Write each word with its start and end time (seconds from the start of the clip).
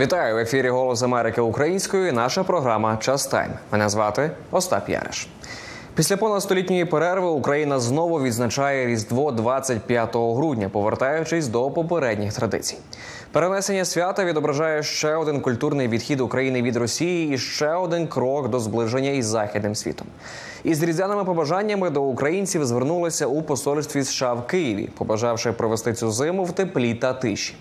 Вітаю 0.00 0.34
в 0.34 0.38
ефірі 0.38 0.68
Голос 0.68 1.02
Америки 1.02 1.40
українською. 1.40 2.12
Наша 2.12 2.44
програма 2.44 2.96
Час 2.96 3.26
Тайм. 3.26 3.50
Мене 3.72 3.88
звати 3.88 4.30
Остап 4.50 4.88
Яриш. 4.88 5.28
Після 5.94 6.16
понад 6.16 6.42
столітньої 6.42 6.84
перерви 6.84 7.28
Україна 7.28 7.80
знову 7.80 8.22
відзначає 8.22 8.86
Різдво 8.86 9.32
25 9.32 10.16
грудня, 10.16 10.68
повертаючись 10.68 11.48
до 11.48 11.70
попередніх 11.70 12.34
традицій. 12.34 12.76
Перенесення 13.32 13.84
свята 13.84 14.24
відображає 14.24 14.82
ще 14.82 15.14
один 15.14 15.40
культурний 15.40 15.88
відхід 15.88 16.20
України 16.20 16.62
від 16.62 16.76
Росії 16.76 17.34
і 17.34 17.38
ще 17.38 17.74
один 17.74 18.06
крок 18.06 18.48
до 18.48 18.60
зближення 18.60 19.10
із 19.10 19.26
західним 19.26 19.74
світом. 19.74 20.06
Із 20.64 20.82
різдвяними 20.82 21.24
побажаннями 21.24 21.90
до 21.90 22.02
українців 22.02 22.66
звернулися 22.66 23.26
у 23.26 23.42
посольстві 23.42 24.04
США 24.04 24.34
в 24.34 24.46
Києві, 24.46 24.88
побажавши 24.98 25.52
провести 25.52 25.92
цю 25.92 26.10
зиму 26.10 26.44
в 26.44 26.52
теплі 26.52 26.94
та 26.94 27.12
тиші. 27.12 27.54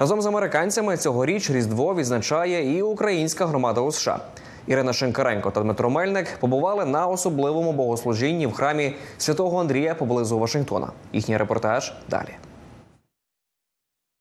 Разом 0.00 0.22
з 0.22 0.26
американцями 0.26 0.96
цьогоріч 0.96 1.50
Різдво 1.50 1.94
відзначає 1.94 2.76
і 2.78 2.82
українська 2.82 3.46
громада 3.46 3.80
у 3.80 3.92
США. 3.92 4.20
Ірина 4.66 4.92
Шенкаренко 4.92 5.50
та 5.50 5.60
Дмитро 5.60 5.90
Мельник 5.90 6.26
побували 6.40 6.84
на 6.84 7.06
особливому 7.06 7.72
богослужінні 7.72 8.46
в 8.46 8.52
храмі 8.52 8.94
святого 9.18 9.60
Андрія 9.60 9.94
поблизу 9.94 10.38
Вашингтона. 10.38 10.88
Їхній 11.12 11.36
репортаж 11.36 11.92
далі. 12.08 12.36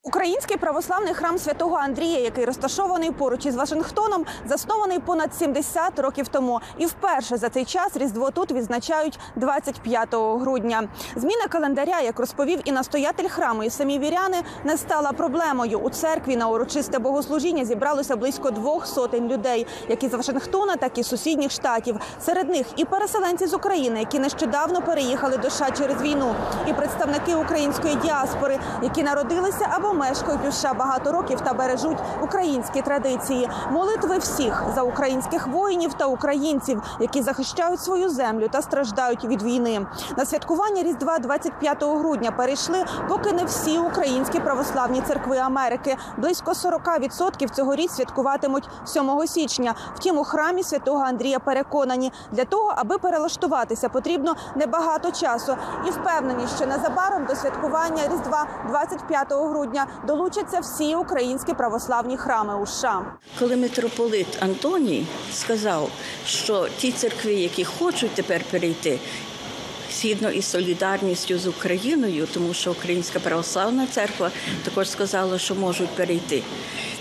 Український 0.09 0.57
православний 0.57 1.13
храм 1.13 1.37
святого 1.37 1.75
Андрія, 1.75 2.19
який 2.19 2.45
розташований 2.45 3.11
поруч 3.11 3.45
із 3.45 3.55
Вашингтоном, 3.55 4.25
заснований 4.45 4.99
понад 4.99 5.35
70 5.35 5.99
років 5.99 6.27
тому. 6.27 6.61
І 6.77 6.85
вперше 6.85 7.37
за 7.37 7.49
цей 7.49 7.65
час 7.65 7.97
Різдво 7.97 8.31
тут 8.31 8.51
відзначають 8.51 9.19
25 9.35 10.07
грудня. 10.13 10.87
Зміна 11.15 11.47
календаря, 11.49 11.99
як 11.99 12.19
розповів 12.19 12.59
і 12.65 12.71
настоятель 12.71 13.27
храму, 13.27 13.63
і 13.63 13.69
самі 13.69 13.99
віряни, 13.99 14.37
не 14.63 14.77
стала 14.77 15.11
проблемою. 15.11 15.79
У 15.79 15.89
церкві 15.89 16.37
на 16.37 16.47
урочисте 16.47 16.99
богослужіння 16.99 17.65
зібралося 17.65 18.15
близько 18.15 18.51
двох 18.51 18.87
сотень 18.87 19.27
людей, 19.27 19.67
як 19.89 20.03
із 20.03 20.13
Вашингтона, 20.13 20.75
так 20.75 20.97
і 20.97 21.03
з 21.03 21.07
сусідніх 21.07 21.51
штатів. 21.51 21.95
Серед 22.21 22.49
них 22.49 22.65
і 22.75 22.85
переселенці 22.85 23.47
з 23.47 23.53
України, 23.53 23.99
які 23.99 24.19
нещодавно 24.19 24.81
переїхали 24.81 25.37
до 25.37 25.49
США 25.49 25.71
через 25.71 26.01
війну, 26.01 26.35
і 26.67 26.73
представники 26.73 27.35
української 27.35 27.95
діаспори, 27.95 28.59
які 28.83 29.03
народилися 29.03 29.69
або 29.71 29.98
мешкають 29.99 30.47
у 30.47 30.51
США 30.51 30.73
багато 30.73 31.11
років 31.11 31.41
та 31.41 31.53
бережуть 31.53 31.97
українські 32.21 32.81
традиції. 32.81 33.49
Молитви 33.71 34.17
всіх 34.17 34.63
за 34.75 34.81
українських 34.81 35.47
воїнів 35.47 35.93
та 35.93 36.05
українців, 36.05 36.81
які 36.99 37.21
захищають 37.21 37.81
свою 37.81 38.09
землю 38.09 38.47
та 38.51 38.61
страждають 38.61 39.25
від 39.25 39.43
війни. 39.43 39.85
На 40.17 40.25
святкування 40.25 40.83
Різдва 40.83 41.19
25 41.19 41.83
грудня 41.83 42.31
перейшли 42.31 42.85
поки 43.09 43.31
не 43.31 43.43
всі 43.43 43.79
українські 43.79 44.39
православні 44.39 45.01
церкви 45.01 45.37
Америки. 45.37 45.97
Близько 46.17 46.51
40% 46.51 47.49
цьогоріч 47.49 47.91
святкуватимуть 47.91 48.69
7 48.85 49.27
січня. 49.27 49.75
Втім, 49.95 50.17
у 50.17 50.23
храмі 50.23 50.63
святого 50.63 51.03
Андрія 51.03 51.39
переконані, 51.39 52.11
для 52.31 52.45
того, 52.45 52.73
аби 52.75 52.97
перелаштуватися, 52.97 53.89
потрібно 53.89 54.35
небагато 54.55 55.11
часу 55.11 55.55
і 55.87 55.89
впевнені, 55.89 56.47
що 56.55 56.65
незабаром 56.65 57.25
до 57.25 57.35
святкування 57.35 58.03
Різдва 58.07 58.45
25 58.67 59.27
грудня 59.31 59.85
долучаться 60.07 60.59
всі 60.59 60.95
українські 60.95 61.53
православні 61.53 62.17
храми 62.17 62.61
у 62.61 62.65
США. 62.65 63.05
Коли 63.39 63.55
митрополит 63.55 64.43
Антоній 64.43 65.05
сказав, 65.33 65.89
що 66.25 66.67
ті 66.77 66.91
церкви, 66.91 67.33
які 67.33 67.63
хочуть 67.63 68.11
тепер 68.11 68.41
перейти, 68.51 68.99
згідно 69.91 70.31
із 70.31 70.45
солідарністю 70.45 71.37
з 71.37 71.47
Україною, 71.47 72.27
тому 72.33 72.53
що 72.53 72.71
Українська 72.71 73.19
православна 73.19 73.87
церква 73.87 74.31
також 74.63 74.89
сказала, 74.89 75.39
що 75.39 75.55
можуть 75.55 75.89
перейти. 75.89 76.43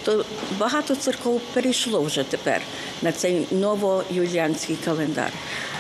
То 0.05 0.25
багато 0.59 0.97
церков 0.97 1.41
перейшло 1.55 2.03
вже 2.03 2.25
тепер 2.25 2.61
на 3.03 3.13
цей 3.13 3.47
новоюліанський 3.51 4.77
календар, 4.85 5.31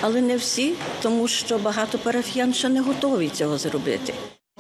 але 0.01 0.21
не 0.21 0.37
всі, 0.37 0.75
тому 1.03 1.29
що 1.29 1.59
багато 1.59 1.99
парафіян 1.99 2.55
ще 2.55 2.69
не 2.69 2.81
готові 2.81 3.29
цього 3.29 3.59
зробити. 3.59 4.15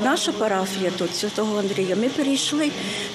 Наша 0.04 0.32
парафія 0.32 0.90
тут 0.90 1.16
Святого 1.16 1.58
Андрія. 1.58 1.96
Ми 1.96 2.08
перейшли, 2.08 2.70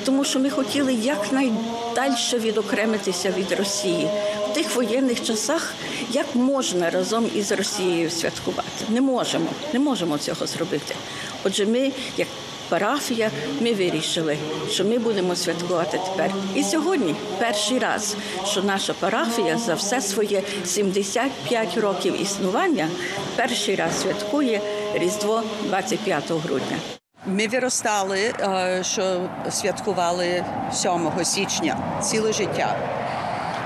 тому 0.05 0.23
що 0.23 0.39
ми 0.39 0.49
хотіли 0.49 0.93
якнайдальше 0.93 2.39
відокремитися 2.39 3.31
від 3.37 3.51
Росії 3.51 4.07
в 4.49 4.53
тих 4.53 4.75
воєнних 4.75 5.23
часах. 5.23 5.73
Як 6.11 6.35
можна 6.35 6.89
разом 6.89 7.29
із 7.35 7.51
Росією 7.51 8.09
святкувати? 8.09 8.85
Не 8.89 9.01
можемо, 9.01 9.45
не 9.73 9.79
можемо 9.79 10.17
цього 10.17 10.47
зробити. 10.47 10.95
Отже, 11.43 11.65
ми, 11.65 11.91
як 12.17 12.27
парафія, 12.73 13.31
ми 13.61 13.73
вирішили, 13.73 14.37
що 14.69 14.85
ми 14.85 14.97
будемо 14.97 15.35
святкувати 15.35 15.99
тепер. 16.09 16.31
І 16.55 16.63
сьогодні 16.63 17.15
перший 17.39 17.79
раз, 17.79 18.15
що 18.45 18.63
наша 18.63 18.93
парафія 18.93 19.57
за 19.57 19.73
все 19.73 20.01
своє 20.01 20.41
75 20.65 21.77
років 21.77 22.21
існування 22.21 22.87
перший 23.35 23.75
раз 23.75 24.01
святкує 24.01 24.61
Різдво 24.93 25.43
25 25.63 26.31
грудня. 26.31 26.77
Ми 27.25 27.47
виростали, 27.47 28.19
е, 28.19 28.79
що 28.83 29.29
святкували 29.51 30.45
7 30.71 31.25
січня 31.25 31.77
ціле 32.01 32.33
життя. 32.33 32.75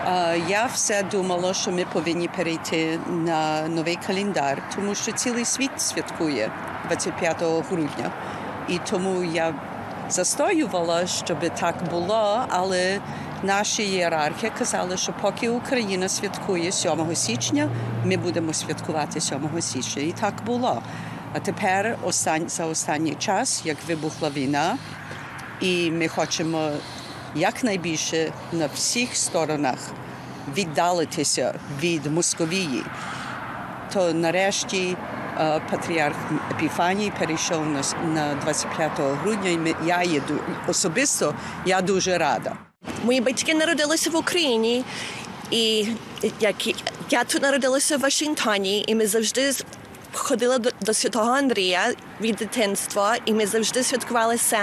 Е, 0.07 0.41
Я 0.47 0.69
все 0.73 1.03
думала, 1.11 1.53
що 1.53 1.71
ми 1.71 1.85
повинні 1.93 2.27
перейти 2.27 2.99
на 3.07 3.67
новий 3.67 3.97
календар, 4.07 4.63
тому 4.75 4.95
що 4.95 5.11
цілий 5.11 5.45
світ 5.45 5.71
святкує 5.81 6.51
25 6.87 7.43
грудня. 7.69 8.11
І 8.67 8.79
тому 8.89 9.23
я 9.23 9.53
застоювала, 10.09 11.07
щоб 11.07 11.37
так 11.59 11.75
було, 11.91 12.45
але 12.49 12.99
наші 13.43 13.83
ієрархи 13.83 14.51
казали, 14.57 14.97
що 14.97 15.13
поки 15.21 15.49
Україна 15.49 16.09
святкує 16.09 16.71
7 16.71 17.15
січня, 17.15 17.69
ми 18.05 18.17
будемо 18.17 18.53
святкувати 18.53 19.21
7 19.21 19.61
січня. 19.61 20.03
І 20.03 20.11
так 20.11 20.33
було. 20.45 20.81
А 21.33 21.39
тепер 21.39 21.97
за 22.47 22.65
останній 22.65 23.15
час, 23.15 23.61
як 23.65 23.77
вибухла 23.87 24.29
війна, 24.29 24.77
і 25.61 25.91
ми 25.91 26.07
хочемо 26.07 26.69
якнайбільше 27.35 28.31
на 28.51 28.67
всіх 28.67 29.15
сторонах 29.15 29.77
віддалитися 30.57 31.53
від 31.81 32.05
Московії, 32.05 32.83
то 33.93 34.13
нарешті 34.13 34.97
патріарх 35.71 36.15
Епіфаній 36.51 37.11
перейшов 37.19 37.65
на, 37.65 37.79
с- 37.79 37.95
на 38.13 38.35
25 38.43 38.91
грудня, 39.23 39.49
і 39.49 39.57
ми, 39.57 39.73
я 39.85 40.03
є 40.03 40.19
ду- 40.19 40.39
особисто 40.67 41.33
я 41.65 41.81
дуже 41.81 42.17
рада. 42.17 42.53
Мої 43.03 43.21
батьки 43.21 43.53
народилися 43.53 44.09
в 44.09 44.15
Україні, 44.15 44.83
і 45.51 45.87
як 46.39 46.55
я 47.09 47.23
тут 47.23 47.41
народилася 47.41 47.97
в 47.97 47.99
Вашингтоні, 47.99 48.83
і 48.87 48.95
ми 48.95 49.07
завжди 49.07 49.51
ходили 50.13 50.57
до, 50.57 50.69
до 50.81 50.93
святого 50.93 51.31
Андрія 51.31 51.81
від 52.21 52.35
дитинства, 52.35 53.15
і 53.25 53.33
ми 53.33 53.45
завжди 53.45 53.83
святкували 53.83 54.37
7, 54.37 54.59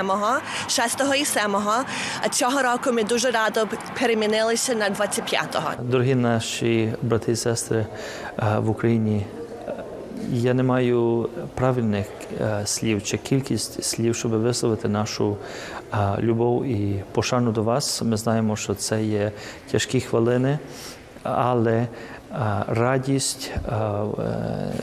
6 0.68 1.00
і 1.20 1.24
7. 1.24 1.56
А 2.22 2.28
цього 2.30 2.62
року 2.62 2.92
ми 2.92 3.04
дуже 3.04 3.30
радо 3.30 3.68
перемінилися 4.00 4.74
на 4.74 4.90
25-го. 4.90 5.70
Дорогі 5.82 6.14
наші 6.14 6.92
брати 7.02 7.32
і 7.32 7.36
сестри 7.36 7.86
е, 8.38 8.58
в 8.58 8.70
Україні, 8.70 9.26
е, 9.38 9.43
я 10.32 10.54
не 10.54 10.62
маю 10.62 11.28
правильних 11.54 12.06
е, 12.40 12.62
слів 12.66 13.02
чи 13.02 13.16
кількість 13.16 13.84
слів, 13.84 14.16
щоб 14.16 14.30
висловити 14.30 14.88
нашу 14.88 15.36
е, 15.92 15.96
любов 16.20 16.64
і 16.64 17.02
пошану 17.12 17.52
до 17.52 17.62
вас. 17.62 18.02
Ми 18.02 18.16
знаємо, 18.16 18.56
що 18.56 18.74
це 18.74 19.04
є 19.04 19.32
тяжкі 19.70 20.00
хвилини, 20.00 20.58
але 21.22 21.72
е, 21.72 21.88
радість 22.68 23.52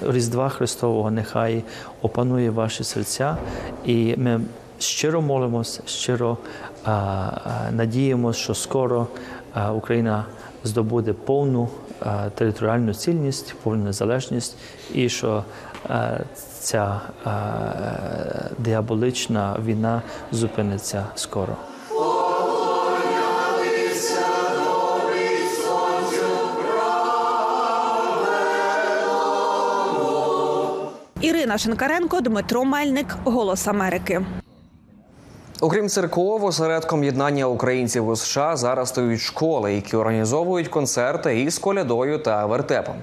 Різдва 0.02 0.50
Христового 0.50 1.12
нехай 1.12 1.64
опанує 2.02 2.50
ваші 2.50 2.84
серця, 2.84 3.38
і 3.86 4.16
ми 4.18 4.42
щиро 4.80 5.22
молимось, 5.22 5.82
щиро 5.86 6.38
надіємося, 7.72 8.40
що 8.40 8.54
скоро 8.54 9.08
Україна 9.76 10.26
здобуде 10.64 11.14
повну 11.14 11.70
е, 12.02 12.30
територіальну 12.36 12.94
цільність, 12.94 13.56
повну 13.64 13.84
незалежність, 13.84 14.58
і 14.94 15.10
що 15.10 15.44
е, 15.90 16.20
ця 16.60 17.02
е, 17.26 17.32
діаболична 18.60 19.56
війна 19.66 20.02
зупиниться 20.32 21.06
скоро. 21.16 21.56
Ірина 31.22 31.58
Шинкаренко, 31.58 32.22
Дмитро 32.22 32.66
Мельник, 32.66 33.08
Голос 33.24 33.68
Америки. 33.68 34.22
Окрім 35.64 35.90
церков, 35.90 36.44
осередком 36.44 37.04
єднання 37.04 37.46
українців 37.46 38.08
у 38.08 38.16
США 38.16 38.56
зараз 38.56 38.90
стають 38.90 39.22
школи, 39.22 39.74
які 39.74 39.96
організовують 39.96 40.68
концерти 40.68 41.42
із 41.42 41.60
колядою 41.60 42.18
та 42.18 42.46
вертепом. 42.46 42.96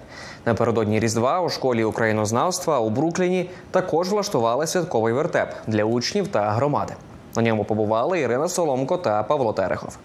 Напередодні 0.47 1.01
Різдва 1.01 1.41
у 1.41 1.49
школі 1.49 1.85
українознавства 1.85 2.79
у 2.79 2.91
Брукліні 2.91 3.51
також 3.71 4.11
влаштували 4.11 4.67
святковий 4.67 5.13
вертеп 5.13 5.49
для 5.67 5.85
учнів 5.85 6.29
та 6.29 6.51
громади. 6.51 6.95
На 7.37 7.43
ньому 7.43 7.65
побували 7.65 8.21
Ірина 8.21 8.49
Соломко 8.49 8.97
та 8.97 9.23
Павло 9.23 9.53
Терехов. 9.53 9.99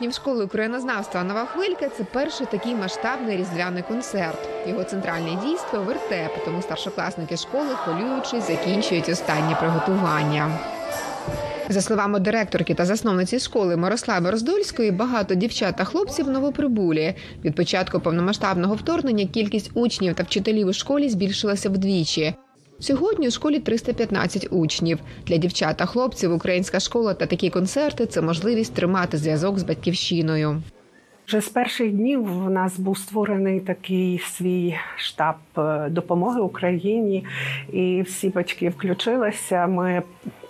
Учнів 0.00 0.12
школи 0.12 0.44
українознавства 0.44 1.24
Нова 1.24 1.46
хвилька 1.46 1.88
це 1.88 2.04
перший 2.04 2.46
такий 2.50 2.74
масштабний 2.74 3.36
різдвяний 3.36 3.82
концерт. 3.82 4.48
Його 4.68 4.84
центральне 4.84 5.38
дійство 5.44 5.82
вертеп, 5.82 6.44
тому 6.44 6.62
старшокласники 6.62 7.36
школи, 7.36 7.68
хвилюючись, 7.84 8.46
закінчують 8.46 9.08
останні 9.08 9.54
приготування. 9.54 10.58
За 11.68 11.80
словами 11.80 12.20
директорки 12.20 12.74
та 12.74 12.84
засновниці 12.84 13.38
школи 13.38 13.76
Мирослави 13.76 14.30
Роздольської, 14.30 14.90
багато 14.90 15.34
дівчат 15.34 15.76
та 15.76 15.84
хлопців 15.84 16.28
новоприбулі. 16.28 17.14
Від 17.44 17.54
початку 17.54 18.00
повномасштабного 18.00 18.74
вторгнення 18.74 19.26
кількість 19.26 19.70
учнів 19.74 20.14
та 20.14 20.22
вчителів 20.22 20.66
у 20.66 20.72
школі 20.72 21.08
збільшилася 21.08 21.68
вдвічі. 21.68 22.34
Сьогодні 22.80 23.28
у 23.28 23.30
школі 23.30 23.60
315 23.60 24.48
учнів. 24.50 24.98
Для 25.26 25.36
дівчат 25.36 25.76
та 25.76 25.86
хлопців 25.86 26.32
українська 26.32 26.80
школа 26.80 27.14
та 27.14 27.26
такі 27.26 27.50
концерти 27.50 28.06
це 28.06 28.20
можливість 28.20 28.74
тримати 28.74 29.18
зв'язок 29.18 29.58
з 29.58 29.62
батьківщиною. 29.62 30.62
Вже 31.30 31.40
з 31.40 31.48
перших 31.48 31.92
днів 31.92 32.46
у 32.46 32.50
нас 32.50 32.78
був 32.78 32.98
створений 32.98 33.60
такий 33.60 34.18
свій 34.18 34.76
штаб 34.96 35.34
е, 35.58 35.88
допомоги 35.88 36.40
Україні, 36.40 37.24
і 37.72 38.02
всі 38.02 38.28
батьки 38.28 38.68
включилися. 38.68 39.66
Ми 39.66 40.02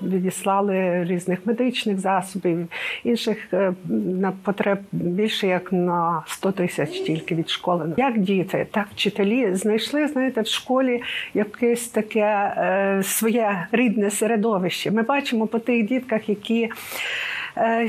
відіслали 0.02 1.04
різних 1.04 1.46
медичних 1.46 1.98
засобів, 1.98 2.66
інших 3.04 3.38
е, 3.52 3.72
на 3.88 4.32
потреб 4.44 4.78
більше 4.92 5.46
як 5.46 5.72
на 5.72 6.22
100 6.26 6.52
тисяч 6.52 6.90
тільки 6.90 7.34
від 7.34 7.50
школи. 7.50 7.94
Як 7.96 8.18
діти, 8.18 8.66
так 8.70 8.86
вчителі 8.92 9.54
знайшли, 9.54 10.08
знаєте, 10.08 10.40
в 10.40 10.46
школі 10.46 11.02
якесь 11.34 11.88
таке 11.88 12.54
е, 12.56 13.02
своє 13.04 13.66
рідне 13.72 14.10
середовище. 14.10 14.90
Ми 14.90 15.02
бачимо 15.02 15.46
по 15.46 15.58
тих 15.58 15.86
дітках, 15.86 16.28
які 16.28 16.70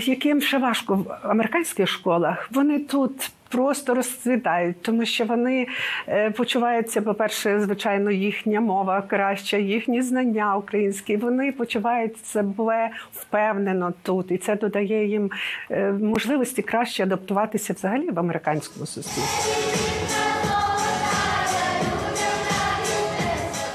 яким 0.01 0.41
ще 0.41 0.57
важко 0.57 0.95
в 0.95 1.05
американських 1.23 1.87
школах, 1.87 2.49
вони 2.51 2.79
тут. 2.79 3.31
Просто 3.51 3.93
розцвітають, 3.93 4.81
тому 4.81 5.05
що 5.05 5.25
вони 5.25 5.67
е, 6.07 6.31
почуваються, 6.31 7.01
по-перше, 7.01 7.59
звичайно, 7.59 8.11
їхня 8.11 8.61
мова 8.61 9.01
краща, 9.01 9.57
їхні 9.57 10.01
знання 10.01 10.55
українські. 10.55 11.17
Вони 11.17 11.51
почувають 11.51 12.25
себе 12.25 12.89
впевнено 13.13 13.93
тут, 14.03 14.31
і 14.31 14.37
це 14.37 14.55
додає 14.55 15.07
їм 15.07 15.31
е, 15.71 15.91
можливості 15.91 16.61
краще 16.61 17.03
адаптуватися 17.03 17.73
взагалі 17.73 18.09
в 18.09 18.19
американському 18.19 18.85
суспільстві. 18.85 20.00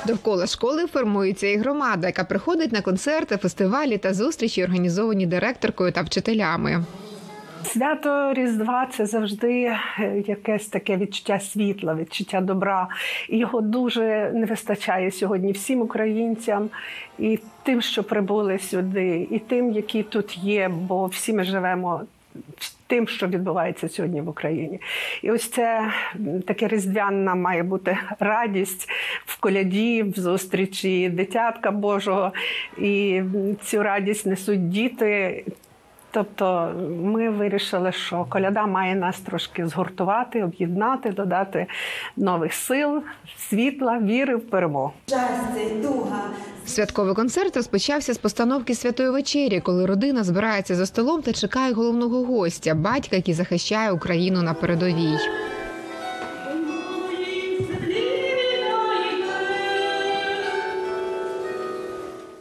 Довкола 0.06 0.46
школи 0.46 0.86
формується 0.86 1.46
і 1.46 1.56
громада, 1.56 2.06
яка 2.06 2.24
приходить 2.24 2.72
на 2.72 2.80
концерти, 2.80 3.36
фестивалі 3.36 3.98
та 3.98 4.14
зустрічі, 4.14 4.64
організовані 4.64 5.26
директоркою 5.26 5.92
та 5.92 6.02
вчителями. 6.02 6.84
Свято 7.64 8.32
Різдва 8.34 8.86
це 8.92 9.06
завжди 9.06 9.62
е, 9.62 10.22
якесь 10.26 10.66
таке 10.66 10.96
відчуття 10.96 11.40
світла, 11.40 11.94
відчуття 11.94 12.40
добра. 12.40 12.88
Його 13.28 13.60
дуже 13.60 14.30
не 14.34 14.46
вистачає 14.46 15.10
сьогодні 15.10 15.52
всім 15.52 15.80
українцям, 15.80 16.68
і 17.18 17.38
тим, 17.62 17.82
що 17.82 18.04
прибули 18.04 18.58
сюди, 18.58 19.28
і 19.30 19.38
тим, 19.38 19.72
які 19.72 20.02
тут 20.02 20.38
є, 20.38 20.68
бо 20.68 21.06
всі 21.06 21.32
ми 21.32 21.44
живемо. 21.44 22.02
Тим, 22.86 23.08
що 23.08 23.26
відбувається 23.26 23.88
сьогодні 23.88 24.20
в 24.20 24.28
Україні, 24.28 24.80
і 25.22 25.30
ось 25.30 25.50
це 25.50 25.92
таке 26.46 26.68
різдвяна 26.68 27.34
має 27.34 27.62
бути 27.62 27.98
радість 28.20 28.88
в 29.26 29.40
коляді, 29.40 30.02
в 30.02 30.20
зустрічі 30.20 31.08
дитятка 31.08 31.70
Божого, 31.70 32.32
і 32.78 33.22
цю 33.62 33.82
радість 33.82 34.26
несуть 34.26 34.68
діти. 34.68 35.44
Тобто 36.16 36.72
ми 37.02 37.30
вирішили, 37.30 37.92
що 37.92 38.26
коляда 38.28 38.66
має 38.66 38.94
нас 38.94 39.20
трошки 39.20 39.66
згуртувати, 39.66 40.44
об'єднати, 40.44 41.10
додати 41.10 41.66
нових 42.16 42.52
сил, 42.54 43.02
світла, 43.38 43.98
віри 43.98 44.36
в 44.36 44.50
перемогу. 44.50 44.92
Святковий 46.66 47.14
концерт 47.14 47.56
розпочався 47.56 48.14
з 48.14 48.18
постановки 48.18 48.74
святої 48.74 49.10
вечері, 49.10 49.60
коли 49.60 49.86
родина 49.86 50.24
збирається 50.24 50.74
за 50.74 50.86
столом 50.86 51.22
та 51.22 51.32
чекає 51.32 51.72
головного 51.72 52.24
гостя, 52.24 52.74
батька, 52.74 53.16
який 53.16 53.34
захищає 53.34 53.92
Україну 53.92 54.42
на 54.42 54.54
передовій. 54.54 55.18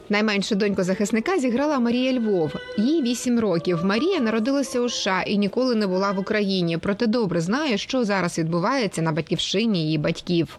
Найменшу 0.09 0.55
доньку 0.55 0.83
захисника 0.83 1.39
зіграла 1.39 1.79
Марія 1.79 2.19
Львов. 2.19 2.53
Їй 2.77 3.01
8 3.01 3.39
років. 3.39 3.85
Марія 3.85 4.19
народилася 4.19 4.81
у 4.81 4.89
США 4.89 5.21
і 5.21 5.37
ніколи 5.37 5.75
не 5.75 5.87
була 5.87 6.11
в 6.11 6.19
Україні. 6.19 6.77
Проте 6.77 7.07
добре 7.07 7.41
знає, 7.41 7.77
що 7.77 8.03
зараз 8.03 8.39
відбувається 8.39 9.01
на 9.01 9.11
батьківщині 9.11 9.83
її 9.83 9.97
батьків. 9.97 10.57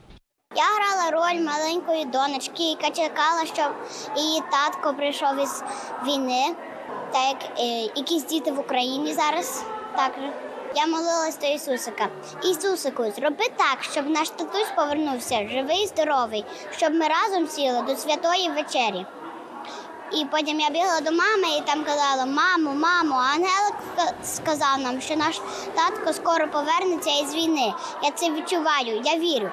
Я 0.57 0.63
грала 0.63 1.11
роль 1.11 1.41
маленької 1.41 2.05
донечки, 2.05 2.63
яка 2.63 2.91
чекала, 2.91 3.45
щоб 3.55 3.73
її 4.17 4.43
татко 4.51 4.95
прийшов 4.95 5.43
із 5.43 5.63
війни, 6.07 6.45
так 7.13 7.37
як 7.43 7.59
е, 7.59 7.81
якісь 7.97 8.27
діти 8.27 8.53
в 8.53 8.61
Україні 8.61 9.13
зараз 9.15 9.65
також. 9.97 10.25
Я 10.77 10.87
молилась 10.87 11.39
до 11.39 11.47
Ісусика. 11.47 12.09
Ісусику, 12.45 13.03
зроби 13.17 13.45
так, 13.57 13.79
щоб 13.93 14.11
наш 14.11 14.31
татусь 14.31 14.73
повернувся 14.77 15.49
живий 15.49 15.83
і 15.83 15.87
здоровий, 15.87 16.45
щоб 16.77 16.95
ми 16.95 17.05
разом 17.09 17.49
сіли 17.49 17.83
до 17.83 17.97
святої 17.97 18.49
вечері. 18.49 19.07
І 20.23 20.25
потім 20.31 20.61
я 20.61 20.71
бігла 20.71 21.01
до 21.01 21.11
мами 21.11 21.57
і 21.59 21.63
там 21.67 21.85
казала: 21.85 22.27
Мамо, 22.27 22.75
мамо, 22.75 23.15
ангел 23.35 23.75
ка- 23.97 24.13
сказав 24.25 24.79
нам, 24.85 25.01
що 25.01 25.17
наш 25.17 25.41
татко 25.75 26.13
скоро 26.13 26.49
повернеться 26.53 27.11
із 27.23 27.35
війни. 27.35 27.73
Я 28.05 28.11
це 28.15 28.31
відчуваю, 28.33 29.03
я 29.05 29.19
вірю. 29.19 29.49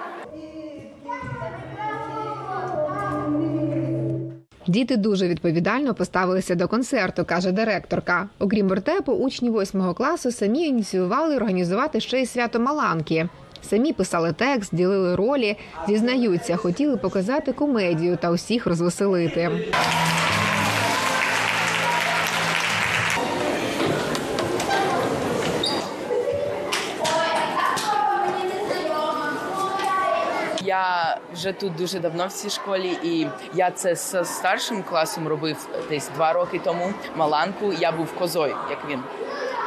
Діти 4.68 4.98
дуже 4.98 5.28
відповідально 5.28 5.94
поставилися 5.94 6.56
до 6.56 6.68
концерту, 6.68 7.26
каже 7.26 7.52
директорка. 7.52 8.30
Окрім 8.40 8.68
вертепу, 8.68 9.12
учні 9.14 9.50
восьмого 9.50 9.94
класу 9.94 10.32
самі 10.32 10.68
ініціювали 10.68 11.36
організувати 11.36 12.00
ще 12.00 12.22
й 12.22 12.26
свято 12.26 12.60
Маланки. 12.60 13.30
Самі 13.70 13.94
писали 13.94 14.34
текст, 14.34 14.76
ділили 14.76 15.16
ролі, 15.16 15.58
зізнаються, 15.88 16.56
хотіли 16.58 16.98
показати 16.98 17.52
комедію 17.54 18.18
та 18.22 18.32
усіх 18.32 18.68
розвеселити. 18.68 19.52
Вже 31.44 31.54
тут 31.54 31.76
дуже 31.76 32.00
давно 32.00 32.28
в 32.28 32.32
цій 32.32 32.50
школі, 32.50 32.98
і 33.04 33.28
я 33.54 33.72
це 33.72 33.96
з 33.96 34.26
старшим 34.26 34.84
класом 34.84 35.28
робив 35.28 35.68
десь 35.90 36.10
два 36.16 36.34
роки 36.34 36.60
тому. 36.60 36.94
Маланку 37.16 37.74
я 37.74 37.92
був 37.92 38.16
козою, 38.16 38.56
як 38.70 38.80
він. 38.90 39.00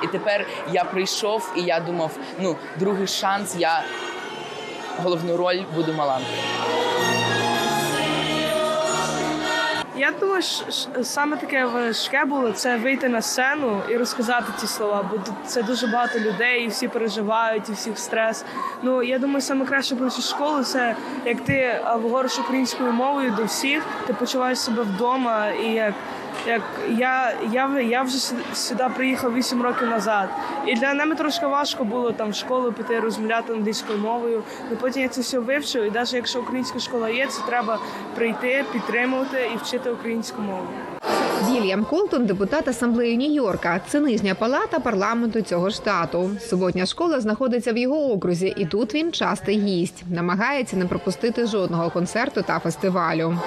І 0.05 0.07
тепер 0.07 0.47
я 0.73 0.85
прийшов, 0.85 1.53
і 1.57 1.63
я 1.63 1.81
думав, 1.81 2.11
ну, 2.41 2.57
другий 2.79 3.07
шанс, 3.07 3.57
я 3.59 3.85
головну 5.03 5.37
роль 5.37 5.61
буду 5.75 5.93
маланкою. 5.93 6.43
Я 9.99 10.13
думаю, 10.21 10.43
саме 11.03 11.37
таке 11.37 11.65
важке 11.65 12.25
було 12.25 12.53
це 12.53 12.77
вийти 12.77 13.09
на 13.09 13.23
сцену 13.23 13.83
і 13.89 13.97
розказати 13.97 14.53
ці 14.57 14.67
слова, 14.67 15.11
бо 15.11 15.19
це 15.47 15.63
дуже 15.63 15.87
багато 15.87 16.19
людей, 16.19 16.65
і 16.65 16.69
всі 16.69 16.89
переживають, 16.89 17.69
і 17.69 17.73
всіх 17.73 17.99
стрес. 17.99 18.45
Ну 18.83 19.03
я 19.03 19.19
думаю, 19.19 19.41
саме 19.41 19.65
краще 19.65 19.97
про 19.97 20.11
цю 20.11 20.23
школу 20.23 20.65
це 20.65 20.97
як 21.25 21.41
ти 21.41 21.81
говориш 21.85 22.39
українською 22.39 22.93
мовою 22.93 23.31
до 23.31 23.45
всіх, 23.45 23.83
ти 24.07 24.13
почуваєш 24.13 24.59
себе 24.59 24.83
вдома, 24.83 25.49
і 25.49 25.73
як, 25.73 25.95
як 26.47 26.63
я, 26.91 27.37
я, 27.53 27.81
я 27.81 28.03
вже 28.03 28.19
сюди 28.55 28.85
приїхав 28.97 29.35
8 29.35 29.63
років 29.63 29.89
назад. 29.89 30.29
І 30.67 30.75
для 30.75 30.95
мене 30.95 31.15
трошки 31.15 31.47
важко 31.47 31.85
було 31.85 32.13
там 32.13 32.31
в 32.31 32.35
школу 32.35 32.73
піти 32.73 33.01
розмовляти 33.01 33.53
англійською 33.53 33.99
мовою. 33.99 34.43
Ну 34.71 34.77
потім 34.81 35.03
я 35.03 35.09
це 35.09 35.21
все 35.21 35.39
вивчив, 35.39 35.85
і 35.85 35.91
навіть 35.91 36.13
якщо 36.13 36.41
українська 36.41 36.79
школа 36.79 37.09
є, 37.09 37.27
це 37.27 37.43
треба 37.47 37.79
прийти, 38.15 38.65
підтримувати 38.73 39.51
і 39.55 39.57
вчити 39.57 39.91
українську 39.91 40.43
мову. 40.43 40.67
Вільям 41.51 41.85
Колтон, 41.85 42.27
депутат 42.27 42.69
асамблеї 42.69 43.19
Нью-Йорка. 43.19 43.81
Це 43.89 44.01
нижня 44.01 44.35
палата 44.35 44.81
парламенту 44.81 45.41
цього 45.41 45.71
штату. 45.71 46.31
Суботня 46.41 46.87
школа 46.87 47.21
знаходиться 47.21 47.73
в 47.73 47.77
його 47.77 48.13
окрузі, 48.13 48.55
і 48.57 48.67
тут 48.67 48.95
він 48.95 49.13
частий 49.13 49.59
гість. 49.59 50.05
Намагається 50.11 50.77
не 50.77 50.87
пропустити 50.87 51.47
жодного 51.47 51.91
концерту 51.91 52.43
та 52.43 52.59
фестивалю. 52.59 53.39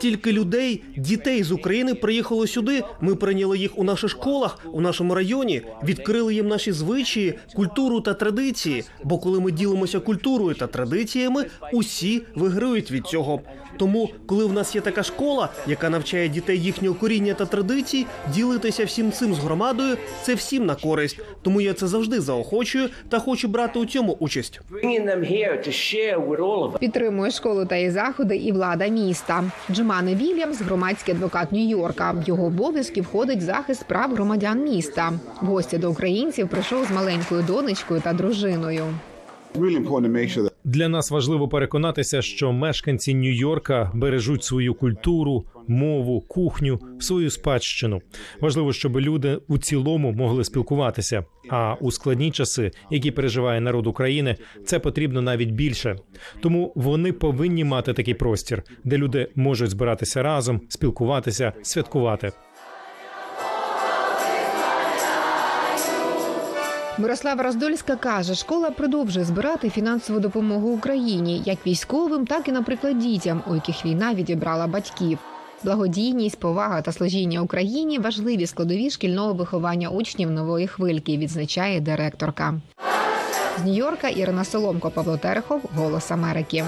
Тільки 0.00 0.32
людей, 0.32 0.82
дітей 0.96 1.42
з 1.42 1.52
України 1.52 1.94
приїхало 1.94 2.46
сюди. 2.46 2.82
Ми 3.00 3.14
прийняли 3.14 3.58
їх 3.58 3.78
у 3.78 3.84
наших 3.84 4.10
школах, 4.10 4.58
у 4.72 4.80
нашому 4.80 5.14
районі, 5.14 5.62
відкрили 5.84 6.34
їм 6.34 6.48
наші 6.48 6.72
звичаї, 6.72 7.34
культуру 7.56 8.00
та 8.00 8.14
традиції. 8.14 8.84
Бо 9.04 9.18
коли 9.18 9.40
ми 9.40 9.50
ділимося 9.52 10.00
культурою 10.00 10.54
та 10.54 10.66
традиціями, 10.66 11.44
усі 11.72 12.22
виграють 12.34 12.90
від 12.90 13.06
цього. 13.06 13.40
Тому, 13.78 14.10
коли 14.26 14.44
в 14.44 14.52
нас 14.52 14.74
є 14.74 14.80
така 14.80 15.02
школа, 15.02 15.48
яка 15.66 15.90
навчає 15.90 16.28
дітей 16.28 16.58
їхнього 16.60 16.94
коріння 16.94 17.34
та 17.34 17.46
традицій, 17.46 18.06
ділитися 18.34 18.84
всім 18.84 19.12
цим 19.12 19.34
з 19.34 19.38
громадою 19.38 19.96
це 20.22 20.34
всім 20.34 20.66
на 20.66 20.74
користь. 20.74 21.18
Тому 21.42 21.60
я 21.60 21.74
це 21.74 21.86
завжди 21.86 22.20
заохочую 22.20 22.88
та 23.08 23.18
хочу 23.18 23.48
брати 23.48 23.78
у 23.78 23.86
цьому 23.86 24.16
участь. 24.20 24.60
Підтримує 26.80 27.30
школу 27.30 27.66
та 27.66 27.76
її 27.76 27.90
заходи 27.90 28.36
і 28.36 28.52
влада 28.52 28.86
міста. 28.88 29.29
Джумани 29.70 30.14
Вільямс, 30.14 30.60
громадський 30.60 31.14
адвокат 31.14 31.52
Нью-Йорка. 31.52 32.12
В 32.12 32.28
його 32.28 32.46
обов'язки 32.46 33.00
входить 33.00 33.42
захист 33.42 33.84
прав 33.84 34.14
громадян 34.14 34.64
міста. 34.64 35.12
В 35.42 35.46
гості 35.46 35.78
до 35.78 35.90
українців 35.90 36.48
прийшов 36.48 36.84
з 36.84 36.90
маленькою 36.90 37.42
донечкою 37.42 38.00
та 38.00 38.12
дружиною. 38.12 38.84
Для 40.64 40.88
нас 40.88 41.10
важливо 41.10 41.48
переконатися, 41.48 42.22
що 42.22 42.52
мешканці 42.52 43.14
Нью-Йорка 43.14 43.90
бережуть 43.94 44.44
свою 44.44 44.74
культуру, 44.74 45.44
мову, 45.70 46.20
кухню, 46.20 46.80
свою 47.00 47.30
спадщину. 47.30 48.02
Важливо, 48.40 48.72
щоб 48.72 49.00
люди 49.00 49.38
у 49.48 49.58
цілому 49.58 50.12
могли 50.12 50.44
спілкуватися. 50.44 51.24
А 51.50 51.74
у 51.80 51.90
складні 51.90 52.30
часи, 52.30 52.70
які 52.90 53.10
переживає 53.10 53.60
народ 53.60 53.86
України, 53.86 54.36
це 54.64 54.78
потрібно 54.78 55.22
навіть 55.22 55.50
більше. 55.50 55.96
Тому 56.40 56.72
вони 56.76 57.12
повинні 57.12 57.64
мати 57.64 57.92
такий 57.92 58.14
простір, 58.14 58.62
де 58.84 58.96
люди 58.96 59.28
можуть 59.34 59.70
збиратися 59.70 60.22
разом, 60.22 60.60
спілкуватися, 60.68 61.52
святкувати. 61.62 62.32
Мирослава 67.00 67.42
Роздольська 67.42 67.96
каже, 67.96 68.34
школа 68.34 68.70
продовжує 68.70 69.24
збирати 69.24 69.70
фінансову 69.70 70.20
допомогу 70.20 70.68
Україні 70.68 71.42
як 71.44 71.66
військовим, 71.66 72.26
так 72.26 72.48
і, 72.48 72.52
наприклад, 72.52 72.98
дітям, 72.98 73.42
у 73.46 73.54
яких 73.54 73.84
війна 73.84 74.14
відібрала 74.14 74.66
батьків. 74.66 75.18
Благодійність, 75.64 76.38
повага 76.40 76.82
та 76.82 76.92
служіння 76.92 77.40
Україні 77.40 77.98
важливі 77.98 78.46
складові 78.46 78.90
шкільного 78.90 79.34
виховання 79.34 79.88
учнів 79.88 80.30
нової 80.30 80.66
хвильки, 80.66 81.16
відзначає 81.16 81.80
директорка. 81.80 82.54
З 83.58 83.66
Нью-Йорка 83.66 84.08
Ірина 84.08 84.44
Соломко, 84.44 84.90
Павло 84.90 85.16
Терехов, 85.16 85.60
Голос 85.76 86.10
Америки. 86.10 86.64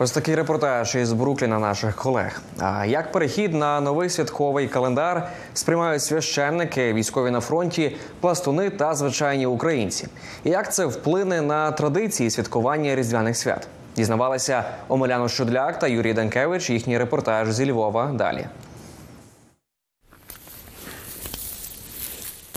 Ось 0.00 0.10
такий 0.10 0.34
репортаж 0.34 0.94
із 0.94 1.12
Брукліна 1.12 1.58
наших 1.58 1.96
колег. 1.96 2.42
А 2.58 2.86
як 2.86 3.12
перехід 3.12 3.54
на 3.54 3.80
новий 3.80 4.10
святковий 4.10 4.68
календар 4.68 5.28
сприймають 5.54 6.02
священники, 6.02 6.92
військові 6.92 7.30
на 7.30 7.40
фронті, 7.40 7.96
пластуни 8.20 8.70
та 8.70 8.94
звичайні 8.94 9.46
українці? 9.46 10.08
І 10.44 10.50
як 10.50 10.74
це 10.74 10.86
вплине 10.86 11.42
на 11.42 11.72
традиції 11.72 12.30
святкування 12.30 12.94
різдвяних 12.94 13.36
свят? 13.36 13.68
Дізнавалися 13.96 14.64
Омеляна 14.88 15.28
Шудляк 15.28 15.78
та 15.78 15.88
Юрій 15.88 16.14
Данкевич. 16.14 16.70
Їхній 16.70 16.98
репортаж 16.98 17.52
зі 17.52 17.70
Львова. 17.70 18.12
Далі. 18.12 18.46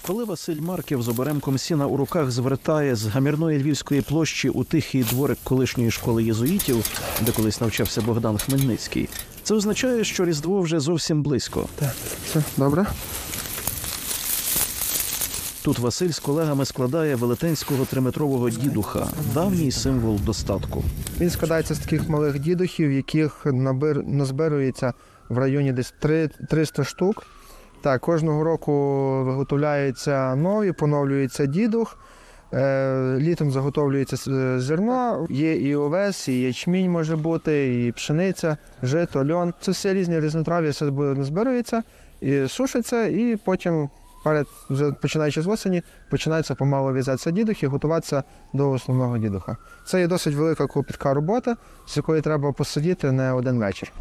Коли 0.07 0.23
Василь 0.23 0.61
Марків 0.61 1.01
з 1.01 1.07
оберемком 1.07 1.57
сіна 1.57 1.87
у 1.87 1.97
руках 1.97 2.31
звертає 2.31 2.95
з 2.95 3.05
гамірної 3.05 3.59
львівської 3.59 4.01
площі 4.01 4.49
у 4.49 4.63
тихий 4.63 5.03
дворик 5.03 5.37
колишньої 5.43 5.91
школи 5.91 6.23
єзуїтів, 6.23 6.85
де 7.21 7.31
колись 7.31 7.61
навчався 7.61 8.01
Богдан 8.01 8.37
Хмельницький, 8.37 9.09
це 9.43 9.53
означає, 9.53 10.03
що 10.03 10.25
Різдво 10.25 10.61
вже 10.61 10.79
зовсім 10.79 11.23
близько. 11.23 11.65
Так, 11.79 11.93
все, 12.25 12.43
добре. 12.57 12.85
Тут 15.63 15.79
Василь 15.79 16.09
з 16.09 16.19
колегами 16.19 16.65
складає 16.65 17.15
велетенського 17.15 17.85
триметрового 17.85 18.49
дідуха, 18.49 19.07
давній 19.33 19.71
символ 19.71 20.19
достатку. 20.19 20.83
Він 21.19 21.29
складається 21.29 21.75
з 21.75 21.79
таких 21.79 22.09
малих 22.09 22.39
дідухів, 22.39 22.91
яких 22.91 23.45
набир, 23.45 24.03
назбирується 24.07 24.93
в 25.29 25.37
районі 25.37 25.71
десь 25.71 25.93
3, 25.99 26.29
300 26.49 26.83
штук. 26.83 27.25
Так, 27.81 28.01
кожного 28.01 28.43
року 28.43 28.71
виготовляються 29.25 30.35
нові, 30.35 30.71
поновлюється 30.71 31.45
дідух. 31.45 31.97
Е, 32.53 33.17
літом 33.19 33.51
заготовлюється 33.51 34.17
зерно, 34.59 35.27
є 35.29 35.55
і 35.55 35.75
овес, 35.75 36.27
і 36.27 36.41
ячмінь 36.41 36.91
може 36.91 37.15
бути, 37.15 37.85
і 37.85 37.91
пшениця, 37.91 38.57
жито, 38.83 39.25
льон. 39.25 39.53
Це 39.61 39.71
все 39.71 39.93
різні 39.93 40.19
різнотрав'я, 40.19 40.69
все 40.69 40.91
буде 40.91 41.19
назбирується 41.19 41.83
і 42.21 42.47
сушиться, 42.47 43.05
і 43.05 43.37
потім, 43.45 43.89
перед, 44.23 44.47
вже 44.69 44.91
починаючи 44.91 45.41
з 45.41 45.47
осені, 45.47 45.81
починається 46.09 46.55
помалу 46.55 46.93
в'язатися 46.93 47.31
дідух 47.31 47.63
і 47.63 47.67
готуватися 47.67 48.23
до 48.53 48.71
основного 48.71 49.17
дідуха. 49.17 49.57
Це 49.85 49.99
є 49.99 50.07
досить 50.07 50.35
велика 50.35 50.67
клопітка 50.67 51.13
робота, 51.13 51.55
з 51.87 51.97
якої 51.97 52.21
треба 52.21 52.51
посидіти 52.51 53.11
не 53.11 53.33
один 53.33 53.59
вечір. 53.59 53.91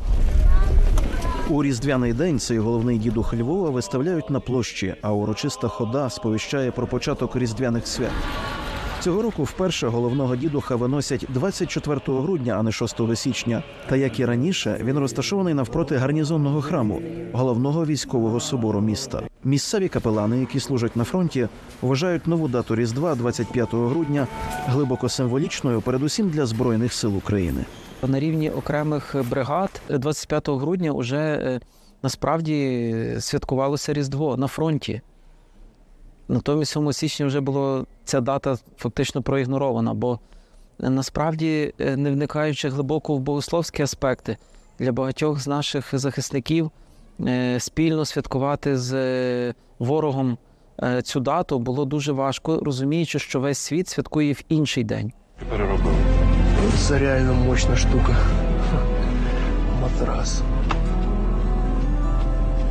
У 1.50 1.62
різдвяний 1.62 2.12
день 2.12 2.38
цей 2.38 2.58
головний 2.58 2.98
дідух 2.98 3.34
Львова 3.34 3.70
виставляють 3.70 4.30
на 4.30 4.40
площі, 4.40 4.94
а 5.02 5.12
урочиста 5.12 5.68
хода 5.68 6.10
сповіщає 6.10 6.70
про 6.70 6.86
початок 6.86 7.36
різдвяних 7.36 7.86
свят. 7.86 8.10
Цього 9.00 9.22
року 9.22 9.44
вперше 9.44 9.88
головного 9.88 10.36
дідуха 10.36 10.76
виносять 10.76 11.26
24 11.28 12.00
грудня, 12.06 12.56
а 12.58 12.62
не 12.62 12.72
6 12.72 13.16
січня. 13.16 13.62
Та 13.88 13.96
як 13.96 14.20
і 14.20 14.24
раніше, 14.24 14.80
він 14.84 14.98
розташований 14.98 15.54
навпроти 15.54 15.96
гарнізонного 15.96 16.62
храму, 16.62 17.02
головного 17.32 17.86
військового 17.86 18.40
собору 18.40 18.80
міста. 18.80 19.22
Місцеві 19.44 19.88
капелани, 19.88 20.40
які 20.40 20.60
служать 20.60 20.96
на 20.96 21.04
фронті, 21.04 21.48
вважають 21.82 22.26
нову 22.26 22.48
дату 22.48 22.76
Різдва, 22.76 23.14
25 23.14 23.68
грудня, 23.72 24.26
глибоко 24.66 25.08
символічною, 25.08 25.80
передусім 25.80 26.30
для 26.30 26.46
збройних 26.46 26.92
сил 26.92 27.16
України. 27.16 27.64
На 28.06 28.20
рівні 28.20 28.50
окремих 28.50 29.16
бригад 29.30 29.82
25 29.90 30.48
грудня 30.48 30.92
вже 30.92 31.60
насправді 32.02 32.94
святкувалося 33.20 33.92
Різдво 33.92 34.36
на 34.36 34.46
фронті. 34.46 35.00
Натомість 36.28 36.72
7 36.72 36.92
січня 36.92 37.26
вже 37.26 37.40
була 37.40 37.84
ця 38.04 38.20
дата 38.20 38.56
фактично 38.76 39.22
проігнорована, 39.22 39.94
бо 39.94 40.18
е, 40.82 40.90
насправді, 40.90 41.74
е, 41.78 41.96
не 41.96 42.10
вникаючи 42.10 42.68
глибоко 42.68 43.14
в 43.14 43.20
богословські 43.20 43.82
аспекти, 43.82 44.36
для 44.78 44.92
багатьох 44.92 45.40
з 45.40 45.48
наших 45.48 45.98
захисників 45.98 46.70
е, 47.20 47.60
спільно 47.60 48.04
святкувати 48.04 48.78
з 48.78 49.54
ворогом 49.78 50.38
цю 51.02 51.20
дату 51.20 51.58
було 51.58 51.84
дуже 51.84 52.12
важко, 52.12 52.60
розуміючи, 52.62 53.18
що 53.18 53.40
весь 53.40 53.58
світ 53.58 53.88
святкує 53.88 54.32
в 54.32 54.42
інший 54.48 54.84
день. 54.84 55.12
Переробив. 55.50 55.94
Це 56.78 56.98
реально 56.98 57.34
мощна 57.34 57.76
штука. 57.76 58.16
Матрас. 59.80 60.42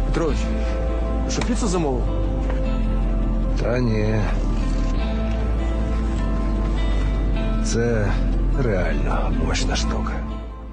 Петрович, 0.08 0.38
що 1.30 1.42
піцу 1.42 1.68
замовив? 1.68 2.17
Та 3.62 3.80
ні. 3.80 4.16
Це 7.66 8.14
реально 8.60 9.34
мощна 9.46 9.76
штука. 9.76 10.14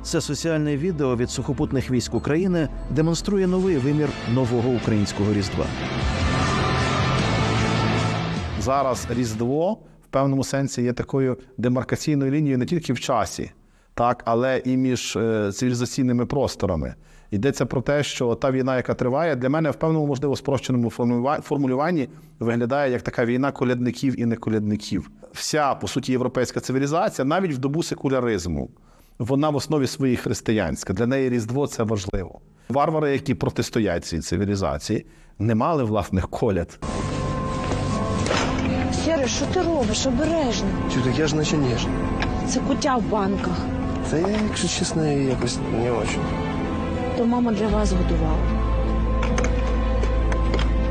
Це 0.02 0.20
соціальне 0.20 0.76
відео 0.76 1.16
від 1.16 1.30
сухопутних 1.30 1.90
військ 1.90 2.14
України 2.14 2.68
демонструє 2.90 3.46
новий 3.46 3.76
вимір 3.76 4.08
нового 4.34 4.70
українського 4.70 5.32
різдва. 5.32 5.66
зараз 8.64 9.06
Різдво 9.10 9.72
в 10.04 10.06
певному 10.10 10.44
сенсі 10.44 10.82
є 10.82 10.92
такою 10.92 11.38
демаркаційною 11.58 12.32
лінією 12.32 12.58
не 12.58 12.66
тільки 12.66 12.92
в 12.92 13.00
часі, 13.00 13.50
так, 13.94 14.22
але 14.24 14.58
і 14.64 14.76
між 14.76 15.16
е, 15.16 15.52
цивілізаційними 15.52 16.26
просторами. 16.26 16.94
Йдеться 17.34 17.66
про 17.66 17.80
те, 17.80 18.02
що 18.02 18.34
та 18.34 18.50
війна, 18.50 18.76
яка 18.76 18.94
триває, 18.94 19.36
для 19.36 19.48
мене 19.48 19.70
в 19.70 19.74
певному 19.74 20.06
можливо 20.06 20.36
спрощеному 20.36 20.90
формулюванні 21.42 22.08
виглядає 22.40 22.92
як 22.92 23.02
така 23.02 23.24
війна 23.24 23.52
колядників 23.52 24.20
і 24.20 24.26
неколядників. 24.26 25.10
Вся 25.32 25.74
по 25.74 25.88
суті 25.88 26.12
європейська 26.12 26.60
цивілізація, 26.60 27.24
навіть 27.24 27.52
в 27.52 27.58
добу 27.58 27.82
секуляризму, 27.82 28.70
вона 29.18 29.50
в 29.50 29.56
основі 29.56 29.86
своїй 29.86 30.16
християнська. 30.16 30.92
Для 30.92 31.06
неї 31.06 31.30
Різдво 31.30 31.66
це 31.66 31.82
важливо. 31.82 32.40
Варвари, 32.68 33.12
які 33.12 33.34
протистоять 33.34 34.04
цій 34.04 34.18
цивілізації, 34.18 35.06
не 35.38 35.54
мали 35.54 35.84
власних 35.84 36.28
коляд. 36.28 36.78
Сєре, 39.04 39.26
що 39.26 39.46
ти 39.46 39.62
робиш? 39.62 40.06
Обережно. 40.06 40.68
Чути, 40.94 41.12
я 41.18 41.26
ж 41.26 41.36
наче 41.36 41.56
ніжний. 41.56 41.94
Це 42.48 42.60
куття 42.60 42.96
в 42.96 43.10
банках. 43.10 43.58
Та 44.10 44.18
я, 44.18 44.28
якщо 44.48 44.68
чесно, 44.68 45.06
якось 45.06 45.58
не 45.82 45.90
очень. 45.90 46.53
То 47.16 47.26
мама 47.26 47.52
для 47.52 47.68
вас 47.68 47.92
готувала. 47.92 48.38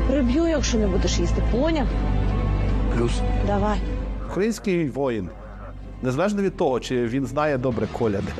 Приб'ю, 0.08 0.48
якщо 0.48 0.78
не 0.78 0.86
будеш 0.86 1.18
їсти. 1.18 1.42
Поняв? 1.52 1.86
Плюс. 2.96 3.12
Давай. 3.46 3.78
Український 4.30 4.88
воїн 4.90 5.28
Незалежно 6.02 6.42
від 6.42 6.56
того, 6.56 6.80
чи 6.80 7.06
він 7.06 7.26
знає 7.26 7.58
добре 7.58 7.88
коляди, 7.92 8.32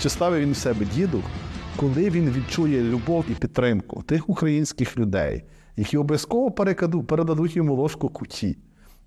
чи 0.00 0.08
ставив 0.08 0.40
він 0.40 0.52
в 0.52 0.56
себе 0.56 0.86
діду, 0.94 1.22
коли 1.76 2.10
він 2.10 2.30
відчує 2.30 2.82
любов 2.82 3.24
і 3.30 3.34
підтримку 3.34 4.02
тих 4.02 4.28
українських 4.28 4.98
людей, 4.98 5.42
які 5.76 5.96
обов'язково 5.96 6.50
передадуть 7.06 7.56
йому 7.56 7.74
ложку 7.74 8.08
куті, 8.08 8.56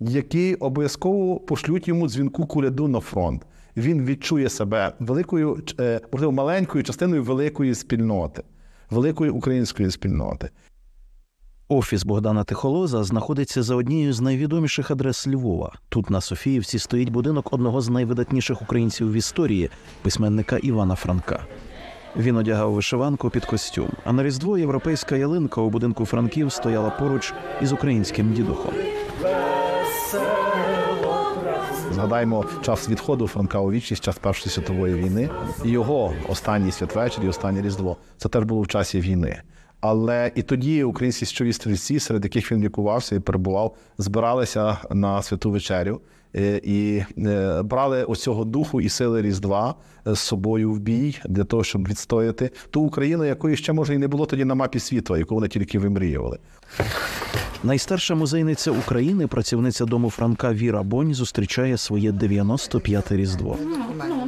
які 0.00 0.54
обов'язково 0.54 1.40
пошлють 1.40 1.88
йому 1.88 2.08
дзвінку 2.08 2.46
куляду 2.46 2.88
на 2.88 3.00
фронт. 3.00 3.46
Він 3.76 4.04
відчує 4.04 4.48
себе 4.48 4.92
великою, 4.98 5.62
е, 5.80 6.00
можливо, 6.12 6.32
маленькою 6.32 6.84
частиною 6.84 7.22
великої 7.22 7.74
спільноти, 7.74 8.42
великої 8.90 9.30
української 9.30 9.90
спільноти. 9.90 10.50
Офіс 11.68 12.04
Богдана 12.04 12.44
Тихолоза 12.44 13.04
знаходиться 13.04 13.62
за 13.62 13.74
однією 13.74 14.12
з 14.12 14.20
найвідоміших 14.20 14.90
адрес 14.90 15.28
Львова. 15.28 15.72
Тут 15.88 16.10
на 16.10 16.20
Софіївці 16.20 16.78
стоїть 16.78 17.08
будинок 17.08 17.52
одного 17.52 17.80
з 17.80 17.88
найвидатніших 17.88 18.62
українців 18.62 19.12
в 19.12 19.14
історії 19.14 19.70
письменника 20.02 20.56
Івана 20.56 20.94
Франка. 20.94 21.46
Він 22.16 22.36
одягав 22.36 22.72
вишиванку 22.72 23.30
під 23.30 23.44
костюм. 23.44 23.88
А 24.04 24.12
на 24.12 24.22
різдво 24.22 24.58
європейська 24.58 25.16
ялинка 25.16 25.60
у 25.60 25.70
будинку 25.70 26.04
Франків 26.04 26.52
стояла 26.52 26.90
поруч 26.90 27.34
із 27.62 27.72
українським 27.72 28.32
дідухом. 28.32 28.72
Згадаємо 31.94 32.44
час 32.62 32.88
відходу 32.88 33.26
Франка 33.26 33.58
у 33.60 33.72
вічність, 33.72 34.04
час 34.04 34.18
Першої 34.18 34.50
світової 34.50 34.94
війни. 34.94 35.30
і 35.64 35.70
Його 35.70 36.14
останній 36.28 36.72
святвечір 36.72 37.24
і 37.24 37.28
останнє 37.28 37.62
різдво 37.62 37.96
це 38.16 38.28
теж 38.28 38.44
було 38.44 38.62
в 38.62 38.68
часі 38.68 39.00
війни. 39.00 39.42
Але 39.80 40.32
і 40.34 40.42
тоді 40.42 40.84
українські 40.84 41.26
січові 41.26 41.52
стрільці, 41.52 42.00
серед 42.00 42.24
яких 42.24 42.52
він 42.52 42.62
лікувався 42.62 43.16
і 43.16 43.20
перебував, 43.20 43.76
збиралися 43.98 44.78
на 44.90 45.22
святу 45.22 45.50
вечерю 45.50 46.00
і 46.62 47.02
е, 47.18 47.62
брали 47.62 48.04
оцього 48.04 48.44
духу 48.44 48.80
і 48.80 48.88
сили 48.88 49.22
Різдва 49.22 49.74
з 50.06 50.18
собою 50.18 50.72
в 50.72 50.78
бій 50.78 51.18
для 51.24 51.44
того, 51.44 51.64
щоб 51.64 51.88
відстояти 51.88 52.50
ту 52.70 52.80
Україну, 52.80 53.24
якої 53.24 53.56
ще 53.56 53.72
може 53.72 53.94
і 53.94 53.98
не 53.98 54.08
було 54.08 54.26
тоді 54.26 54.44
на 54.44 54.54
мапі 54.54 54.78
світу, 54.78 55.16
яку 55.16 55.34
вони 55.34 55.48
тільки 55.48 55.78
вимріювали. 55.78 56.38
Найстарша 57.62 58.14
музейниця 58.14 58.70
України, 58.70 59.26
працівниця 59.26 59.84
дому 59.84 60.10
Франка 60.10 60.52
Віра 60.52 60.82
Бонь, 60.82 61.14
зустрічає 61.14 61.76
своє 61.76 62.10
95-те 62.10 63.16
різдво. 63.16 63.58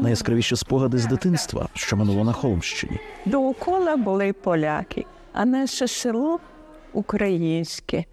Найяскравіші 0.03 0.57
спогади 0.57 0.99
з 0.99 1.07
дитинства, 1.07 1.69
що 1.75 1.97
минуло 1.97 2.25
на 2.25 2.33
Холмщині. 2.33 2.99
Довкола 3.27 3.97
були 3.97 4.33
поляки 4.33 5.05
а 5.37 5.45
наше 5.45 5.89
село 5.89 6.41
українське. 6.93 8.05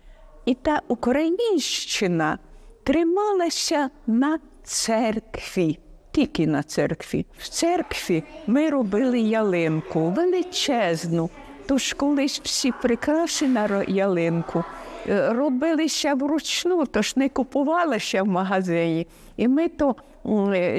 І 0.45 0.53
та 0.53 0.81
Українщина 0.87 2.37
трималася 2.83 3.89
на 4.07 4.39
церкві, 4.63 5.79
тільки 6.11 6.47
на 6.47 6.63
церкві. 6.63 7.25
В 7.37 7.49
церкві 7.49 8.23
ми 8.47 8.69
робили 8.69 9.19
ялинку 9.19 10.09
величезну. 10.09 11.29
Тож 11.65 11.93
колись 11.93 12.41
всі 12.43 12.71
прикраси 12.71 13.47
на 13.47 13.83
ялинку 13.87 14.63
е, 15.09 15.33
робилися 15.33 16.13
вручну, 16.13 16.85
тож 16.85 17.15
не 17.15 17.29
купувалися 17.29 18.23
в 18.23 18.27
магазині. 18.27 19.07
І 19.37 19.47
ми 19.47 19.67
то 19.67 19.95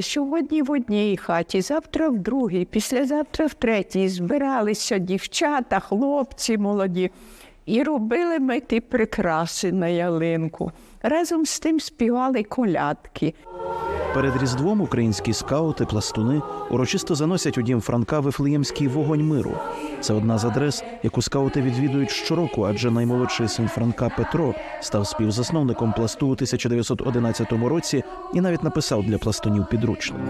сьогодні 0.02 0.62
в 0.62 0.70
одній 0.70 1.16
хаті, 1.16 1.60
завтра 1.60 2.08
в 2.08 2.18
другій, 2.18 2.64
післязавтра 2.64 3.46
в 3.46 3.54
третій 3.54 4.08
збиралися 4.08 4.98
дівчата, 4.98 5.80
хлопці 5.80 6.58
молоді. 6.58 7.10
І 7.66 7.82
робили 7.82 8.38
ми 8.38 8.60
ті 8.60 8.80
прикраси 8.80 9.72
на 9.72 9.88
ялинку. 9.88 10.72
Разом 11.02 11.46
з 11.46 11.60
тим 11.60 11.80
співали 11.80 12.42
колядки. 12.42 13.34
Перед 14.14 14.42
різдвом 14.42 14.80
українські 14.80 15.32
скаути, 15.32 15.84
пластуни 15.84 16.42
урочисто 16.70 17.14
заносять 17.14 17.58
у 17.58 17.62
дім 17.62 17.80
Франка 17.80 18.20
Вифлеємський 18.20 18.88
вогонь 18.88 19.28
миру. 19.28 19.52
Це 20.00 20.14
одна 20.14 20.38
з 20.38 20.44
адрес, 20.44 20.84
яку 21.02 21.22
скаути 21.22 21.62
відвідують 21.62 22.10
щороку, 22.10 22.62
адже 22.64 22.90
наймолодший 22.90 23.48
син 23.48 23.68
Франка 23.68 24.10
Петро 24.16 24.54
став 24.80 25.06
співзасновником 25.06 25.92
пласту 25.92 26.28
у 26.28 26.32
1911 26.32 27.52
році 27.52 28.04
і 28.34 28.40
навіть 28.40 28.62
написав 28.62 29.02
для 29.02 29.18
пластунів 29.18 29.66
підручник. 29.66 30.20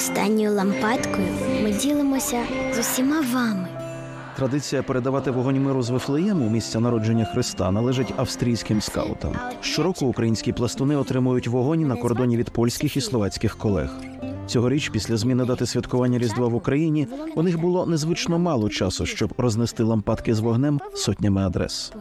Останньою 0.00 0.52
лампадкою 0.52 1.26
ми 1.62 1.72
ділимося 1.72 2.42
з 2.72 2.78
усіма 2.78 3.20
вами. 3.32 3.68
Традиція 4.36 4.82
передавати 4.82 5.30
вогонь 5.30 5.62
миру 5.62 5.82
з 5.82 5.90
Вифлеєму, 5.90 6.50
місця 6.50 6.80
народження 6.80 7.24
Христа, 7.24 7.70
належить 7.70 8.14
австрійським 8.16 8.80
скаутам. 8.80 9.32
Щороку 9.60 10.06
українські 10.06 10.52
пластуни 10.52 10.96
отримують 10.96 11.48
вогонь 11.48 11.88
на 11.88 11.96
кордоні 11.96 12.36
від 12.36 12.50
польських 12.50 12.96
і 12.96 13.00
словацьких 13.00 13.58
колег. 13.58 13.94
Цьогоріч, 14.46 14.88
після 14.88 15.16
зміни 15.16 15.44
дати 15.44 15.66
святкування 15.66 16.18
Різдва 16.18 16.48
в 16.48 16.54
Україні, 16.54 17.08
у 17.34 17.42
них 17.42 17.60
було 17.60 17.86
незвично 17.86 18.38
мало 18.38 18.68
часу, 18.68 19.06
щоб 19.06 19.34
рознести 19.38 19.82
лампадки 19.82 20.34
з 20.34 20.40
вогнем 20.40 20.80
сотнями 20.94 21.42
адрес. 21.42 21.92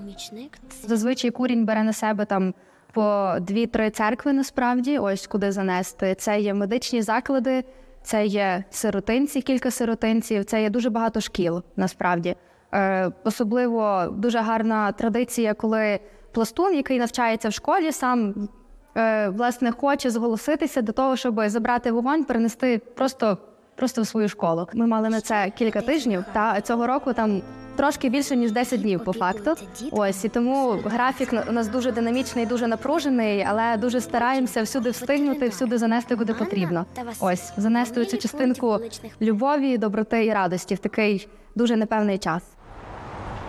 Зазвичай 0.88 1.32
курінь 1.32 1.66
бере 1.66 1.84
на 1.84 1.94
себе 1.94 2.26
там 2.26 2.54
по 2.94 3.36
дві-три 3.42 3.90
церкви. 3.90 4.34
Насправді, 4.34 4.98
ось 4.98 5.28
куди 5.28 5.52
занести. 5.52 6.16
Це 6.16 6.40
є 6.40 6.54
медичні 6.54 7.02
заклади. 7.02 7.64
Це 8.04 8.26
є 8.26 8.64
сиротинці, 8.70 9.42
кілька 9.42 9.72
сиротинців, 9.72 10.46
це 10.46 10.62
є 10.62 10.70
дуже 10.70 10.90
багато 10.90 11.22
шкіл 11.22 11.64
насправді. 11.76 12.36
Е, 12.74 13.12
Особливо 13.24 14.06
дуже 14.12 14.40
гарна 14.40 14.92
традиція, 14.92 15.54
коли 15.54 16.00
пластун, 16.32 16.76
який 16.76 17.00
навчається 17.00 17.50
в 17.50 17.54
школі, 17.54 17.92
сам 17.92 18.50
е, 18.98 19.30
власне 19.30 19.72
хоче 19.72 20.10
зголоситися 20.10 20.82
до 20.82 20.92
того, 20.92 21.16
щоб 21.16 21.42
забрати 21.46 21.92
вогонь, 21.92 22.24
перенести 22.24 22.78
просто 22.78 23.38
просто 23.80 24.02
в 24.02 24.08
свою 24.08 24.30
школу. 24.30 24.68
Ми 24.74 24.88
мали 24.88 25.10
на 25.10 25.22
це 25.22 25.52
кілька 25.58 25.82
тижнів, 25.82 26.24
та 26.34 26.62
цього 26.62 26.88
року 26.88 27.14
там 27.14 27.42
трошки 27.76 28.10
більше 28.10 28.36
ніж 28.36 28.52
10 28.52 28.82
днів 28.82 29.04
по 29.04 29.14
факту. 29.14 29.54
Ось 29.92 30.26
і 30.26 30.30
тому 30.30 30.80
графік 30.86 31.34
у 31.50 31.52
нас 31.52 31.68
дуже 31.68 31.92
динамічний, 31.92 32.46
дуже 32.46 32.68
напружений, 32.68 33.46
але 33.50 33.78
дуже 33.78 34.02
стараємося 34.02 34.64
всюди 34.64 34.90
встигнути, 34.90 35.48
всюди 35.48 35.78
занести 35.78 36.16
куди 36.16 36.34
потрібно. 36.34 36.86
Ось 37.20 37.54
занести 37.58 38.06
цю 38.06 38.18
частинку 38.18 38.80
любові, 39.22 39.78
доброти 39.78 40.26
і 40.26 40.34
радості 40.34 40.76
в 40.76 40.80
такий 40.80 41.28
дуже 41.56 41.76
непевний 41.76 42.18
час. 42.18 42.44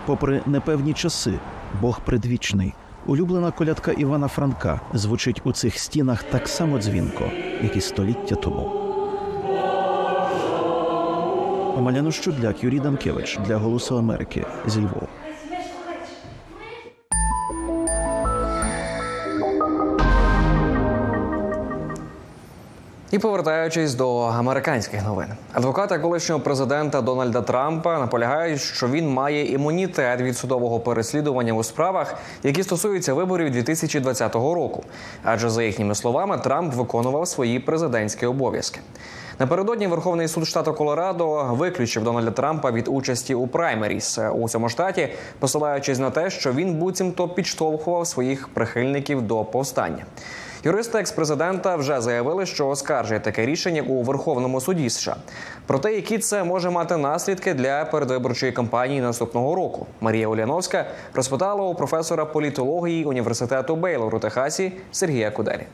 Попри 0.06 0.42
непевні 0.46 0.92
часи, 0.92 1.38
Бог 1.80 2.00
предвічний. 2.00 2.74
Улюблена 3.06 3.50
колядка 3.50 3.92
Івана 3.92 4.28
Франка 4.28 4.80
звучить 4.94 5.40
у 5.44 5.52
цих 5.52 5.78
стінах 5.78 6.22
так 6.22 6.48
само 6.48 6.78
дзвінко, 6.78 7.24
як 7.62 7.76
і 7.76 7.80
століття 7.80 8.34
тому. 8.34 8.89
Омеляно 11.80 12.12
Щудляк, 12.12 12.64
Юрій 12.64 12.80
Данкевич 12.80 13.38
для 13.46 13.56
Голосу 13.56 13.98
Америки 13.98 14.44
зі 14.66 14.80
Львова. 14.80 15.08
І 23.10 23.18
повертаючись 23.18 23.94
до 23.94 24.18
американських 24.20 25.04
новин, 25.04 25.26
адвокати 25.52 25.98
колишнього 25.98 26.40
президента 26.40 27.00
Дональда 27.00 27.42
Трампа 27.42 27.98
наполягають, 27.98 28.60
що 28.60 28.88
він 28.88 29.08
має 29.08 29.52
імунітет 29.52 30.20
від 30.20 30.38
судового 30.38 30.80
переслідування 30.80 31.52
у 31.52 31.62
справах, 31.62 32.14
які 32.42 32.62
стосуються 32.62 33.14
виборів 33.14 33.50
2020 33.50 34.34
року. 34.34 34.84
Адже 35.24 35.50
за 35.50 35.62
їхніми 35.62 35.94
словами 35.94 36.38
Трамп 36.38 36.74
виконував 36.74 37.28
свої 37.28 37.58
президентські 37.58 38.26
обов'язки. 38.26 38.80
Напередодні 39.38 39.86
Верховний 39.86 40.28
суд 40.28 40.46
штату 40.46 40.74
Колорадо 40.74 41.44
виключив 41.50 42.04
Дональда 42.04 42.30
Трампа 42.30 42.70
від 42.70 42.88
участі 42.88 43.34
у 43.34 43.46
праймеріс 43.46 44.18
у 44.34 44.48
цьому 44.48 44.68
штаті, 44.68 45.08
посилаючись 45.38 45.98
на 45.98 46.10
те, 46.10 46.30
що 46.30 46.52
він 46.52 46.74
буцімто 46.74 47.28
підштовхував 47.28 48.06
своїх 48.06 48.48
прихильників 48.48 49.22
до 49.22 49.44
повстання. 49.44 50.04
Юристи 50.64 50.98
експрезидента 50.98 51.76
вже 51.76 52.00
заявили, 52.00 52.46
що 52.46 52.68
оскаржує 52.68 53.20
таке 53.20 53.46
рішення 53.46 53.82
у 53.82 54.02
Верховному 54.02 54.60
суді 54.60 54.90
США. 54.90 55.16
Про 55.66 55.78
те, 55.78 55.94
які 55.94 56.18
це 56.18 56.44
може 56.44 56.70
мати 56.70 56.96
наслідки 56.96 57.54
для 57.54 57.84
передвиборчої 57.84 58.52
кампанії 58.52 59.00
наступного 59.00 59.54
року. 59.54 59.86
Марія 60.00 60.28
Уляновська 60.28 60.86
розпитала 61.14 61.64
у 61.64 61.74
професора 61.74 62.24
політології 62.24 63.04
університету 63.04 63.76
Бейлор 63.76 64.14
у 64.14 64.18
Техасі 64.18 64.72
Сергія 64.90 65.30
Куделі. 65.30 65.66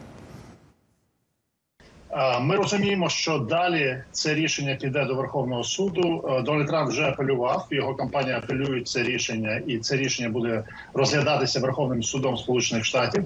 Ми 2.41 2.57
розуміємо, 2.57 3.09
що 3.09 3.39
далі 3.39 4.03
це 4.13 4.35
рішення 4.35 4.75
піде 4.81 5.05
до 5.05 5.15
Верховного 5.15 5.65
суду. 5.65 6.25
Дональд 6.45 6.69
Трамп 6.69 6.91
вже 6.91 7.03
апелював. 7.03 7.67
Його 7.71 7.95
компанія 7.95 8.39
апелює 8.39 8.81
це 8.81 9.03
рішення, 9.03 9.63
і 9.67 9.79
це 9.79 9.97
рішення 9.97 10.29
буде 10.29 10.65
розглядатися 10.95 11.61
Верховним 11.61 12.03
судом 12.03 12.37
Сполучених 12.37 12.85
Штатів. 12.85 13.25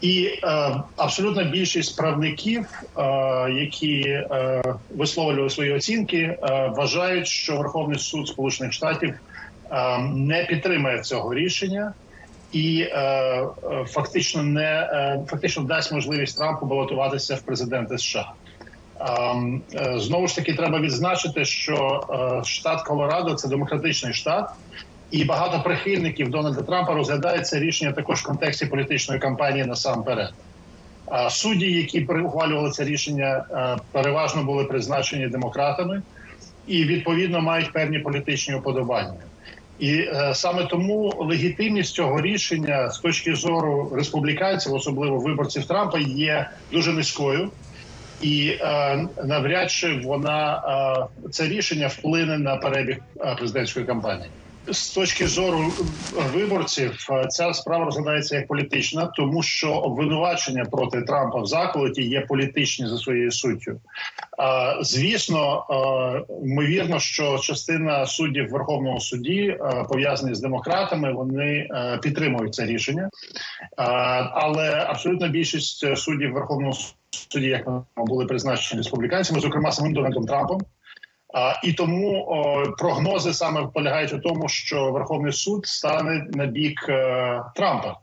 І 0.00 0.24
е, 0.26 0.74
абсолютна 0.96 1.44
більшість 1.44 1.96
правників, 1.96 2.66
е, 2.98 3.02
які 3.50 4.00
е, 4.00 4.62
висловлювали 4.94 5.50
свої 5.50 5.72
оцінки, 5.72 6.18
е, 6.18 6.38
вважають, 6.76 7.26
що 7.26 7.56
Верховний 7.56 7.98
суд 7.98 8.28
Сполучених 8.28 8.72
Штатів 8.72 9.14
е, 9.70 9.98
не 9.98 10.44
підтримає 10.44 11.02
цього 11.02 11.34
рішення 11.34 11.92
і 12.52 12.80
е, 12.80 12.98
е, 13.00 13.48
фактично 13.86 14.42
не 14.42 14.62
е, 14.62 15.20
фактично 15.28 15.62
дасть 15.62 15.92
можливість 15.92 16.38
Трампу 16.38 16.66
балотуватися 16.66 17.34
в 17.34 17.42
президенти 17.42 17.98
США. 17.98 18.32
Ем, 19.00 19.62
е, 19.74 19.98
Знову 19.98 20.28
ж 20.28 20.36
таки, 20.36 20.54
треба 20.54 20.80
відзначити, 20.80 21.44
що 21.44 22.06
е, 22.10 22.44
штат 22.44 22.82
Колорадо 22.82 23.34
це 23.34 23.48
демократичний 23.48 24.12
штат, 24.12 24.50
і 25.14 25.24
багато 25.24 25.60
прихильників 25.60 26.30
Дональда 26.30 26.62
Трампа 26.62 26.94
розглядають 26.94 27.46
це 27.46 27.58
рішення 27.58 27.92
також 27.92 28.20
в 28.20 28.26
контексті 28.26 28.66
політичної 28.66 29.20
кампанії 29.20 29.64
насамперед. 29.64 30.32
А 31.06 31.30
Судді, 31.30 31.72
які 31.72 32.00
ухвалювали 32.04 32.70
це 32.70 32.84
рішення, 32.84 33.44
е, 33.50 33.76
переважно 33.92 34.44
були 34.44 34.64
призначені 34.64 35.28
демократами 35.28 36.02
і 36.66 36.84
відповідно 36.84 37.40
мають 37.40 37.72
певні 37.72 37.98
політичні 37.98 38.54
уподобання. 38.54 39.20
І 39.78 39.92
е, 39.92 40.32
саме 40.34 40.64
тому 40.64 41.14
легітимність 41.18 41.94
цього 41.94 42.20
рішення 42.20 42.90
з 42.90 42.98
точки 42.98 43.34
зору 43.34 43.92
республіканців, 43.94 44.74
особливо 44.74 45.18
виборців 45.18 45.64
Трампа, 45.64 45.98
є 45.98 46.50
дуже 46.72 46.92
низькою. 46.92 47.50
І 48.22 48.48
е, 48.60 49.06
навряд 49.24 49.70
чи 49.70 50.00
вона 50.04 50.62
е, 51.24 51.28
це 51.30 51.48
рішення 51.48 51.86
вплине 51.86 52.38
на 52.38 52.56
перебіг 52.56 52.96
е, 53.20 53.34
президентської 53.34 53.86
кампанії. 53.86 54.30
З 54.68 54.90
точки 54.90 55.26
зору 55.26 55.72
виборців, 56.34 57.06
е, 57.10 57.26
ця 57.28 57.54
справа 57.54 57.84
розглядається 57.84 58.36
як 58.36 58.46
політична, 58.46 59.06
тому 59.06 59.42
що 59.42 59.72
обвинувачення 59.72 60.64
проти 60.64 61.02
Трампа 61.02 61.40
в 61.40 61.46
заколоті 61.46 62.02
є 62.02 62.20
політичні 62.20 62.86
за 62.86 62.98
своєю 62.98 63.32
суттю. 63.32 63.70
Е, 63.70 63.80
Звісно, 64.80 65.66
е, 65.70 66.46
ймовірно, 66.46 67.00
що 67.00 67.38
частина 67.38 68.06
суддів 68.06 68.50
Верховного 68.50 69.00
суді 69.00 69.58
пов'язані 69.88 70.34
з 70.34 70.40
демократами, 70.40 71.12
вони 71.12 71.68
підтримують 72.02 72.54
це 72.54 72.66
рішення, 72.66 73.10
але 74.32 74.86
абсолютна 74.88 75.28
більшість 75.28 75.96
суддів 75.96 76.32
Верховного 76.32 76.74
суді, 77.10 77.46
як 77.46 77.66
ми 77.66 77.82
були 77.96 78.26
призначені 78.26 78.80
республіканцями, 78.80 79.40
зокрема 79.40 79.72
самим 79.72 79.92
Дональдом 79.92 80.26
Трампом. 80.26 80.60
І 81.62 81.72
тому 81.72 82.26
прогнози 82.78 83.34
саме 83.34 83.66
полягають 83.74 84.12
у 84.12 84.18
тому, 84.18 84.48
що 84.48 84.92
Верховний 84.92 85.32
суд 85.32 85.66
стане 85.66 86.26
на 86.32 86.46
бік 86.46 86.86
е, 86.88 87.42
Трампа. 87.56 87.96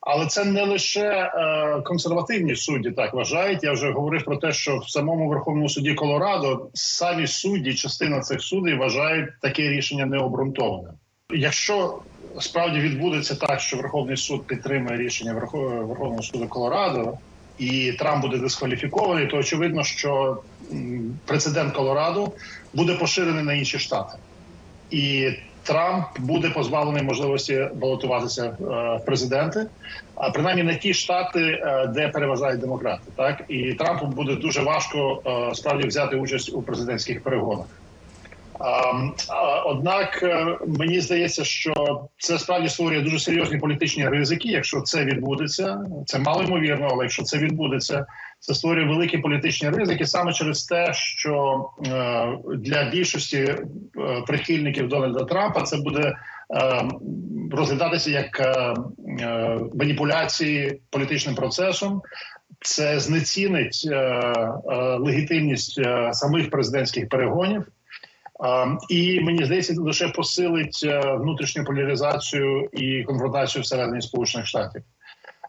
Але 0.00 0.26
це 0.26 0.44
не 0.44 0.64
лише 0.64 1.10
е, 1.10 1.80
консервативні 1.84 2.56
судді 2.56 2.90
так 2.90 3.14
вважають. 3.14 3.64
Я 3.64 3.72
вже 3.72 3.92
говорив 3.92 4.24
про 4.24 4.36
те, 4.36 4.52
що 4.52 4.78
в 4.78 4.90
самому 4.90 5.28
Верховному 5.28 5.68
суді 5.68 5.94
Колорадо 5.94 6.68
самі 6.74 7.26
судді, 7.26 7.74
частина 7.74 8.20
цих 8.20 8.40
суддів 8.42 8.78
вважають 8.78 9.40
таке 9.40 9.62
рішення 9.62 10.06
необґрунтоване. 10.06 10.88
Якщо 11.32 11.98
справді 12.40 12.80
відбудеться 12.80 13.34
так, 13.34 13.60
що 13.60 13.76
Верховний 13.76 14.16
суд 14.16 14.46
підтримує 14.46 14.96
рішення 14.96 15.34
Верхов- 15.34 15.86
Верховного 15.86 16.22
суду 16.22 16.48
Колорадо, 16.48 17.18
і 17.58 17.92
Трамп 17.92 18.22
буде 18.22 18.38
дискваліфікований, 18.38 19.26
то 19.26 19.36
очевидно, 19.36 19.84
що 19.84 20.38
прецедент 21.24 21.74
Колорадо 21.74 22.32
буде 22.74 22.94
поширений 22.94 23.44
на 23.44 23.54
інші 23.54 23.78
штати, 23.78 24.18
і 24.90 25.30
Трамп 25.68 26.04
буде 26.18 26.50
позбавлений 26.50 27.02
можливості 27.02 27.68
балотуватися 27.74 28.44
е, 28.44 28.54
в 28.96 29.02
президенти, 29.06 29.66
а 30.14 30.30
принаймні 30.30 30.62
на 30.62 30.74
ті 30.74 30.94
штати, 30.94 31.40
е, 31.40 31.86
де 31.86 32.08
переважають 32.08 32.60
демократи. 32.60 33.02
Так 33.16 33.44
і 33.48 33.74
Трампу 33.74 34.06
буде 34.06 34.34
дуже 34.34 34.62
важко 34.62 35.22
е, 35.26 35.54
справді 35.54 35.88
взяти 35.88 36.16
участь 36.16 36.54
у 36.54 36.62
президентських 36.62 37.22
перегонах. 37.22 37.66
А, 38.58 38.92
Однак 39.64 40.24
мені 40.66 41.00
здається, 41.00 41.44
що 41.44 42.00
це 42.18 42.38
справді 42.38 42.68
створює 42.68 43.00
дуже 43.00 43.18
серйозні 43.18 43.58
політичні 43.58 44.08
ризики. 44.08 44.48
Якщо 44.48 44.80
це 44.80 45.04
відбудеться, 45.04 45.80
це 46.06 46.18
мало 46.18 46.42
ймовірно, 46.42 46.88
але 46.90 47.04
якщо 47.04 47.22
це 47.22 47.38
відбудеться, 47.38 48.06
це 48.40 48.54
створює 48.54 48.84
великі 48.84 49.18
політичні 49.18 49.70
ризики 49.70 50.06
саме 50.06 50.32
через 50.32 50.64
те, 50.64 50.92
що 50.92 51.64
е, 51.86 52.38
для 52.56 52.90
більшості 52.90 53.36
е, 53.38 53.56
прихильників 54.26 54.88
Дональда 54.88 55.24
Трампа 55.24 55.62
це 55.62 55.76
буде 55.76 56.00
е, 56.02 56.16
розглядатися 57.52 58.10
як 58.10 58.42
маніпуляції 59.74 60.80
політичним 60.90 61.34
процесом. 61.34 62.02
Це 62.60 63.00
знецінить 63.00 63.88
легітимність 64.98 65.80
самих 66.12 66.50
президентських 66.50 67.08
перегонів. 67.08 67.66
І 68.90 69.20
мені 69.20 69.44
здається, 69.44 69.74
це 69.74 69.80
лише 69.80 70.08
посилить 70.08 70.86
внутрішню 71.18 71.64
поляризацію 71.64 72.68
і 72.72 73.02
конфронтацію 73.02 73.62
всередині 73.62 74.02
Сполучених 74.02 74.46
Штатів. 74.46 74.82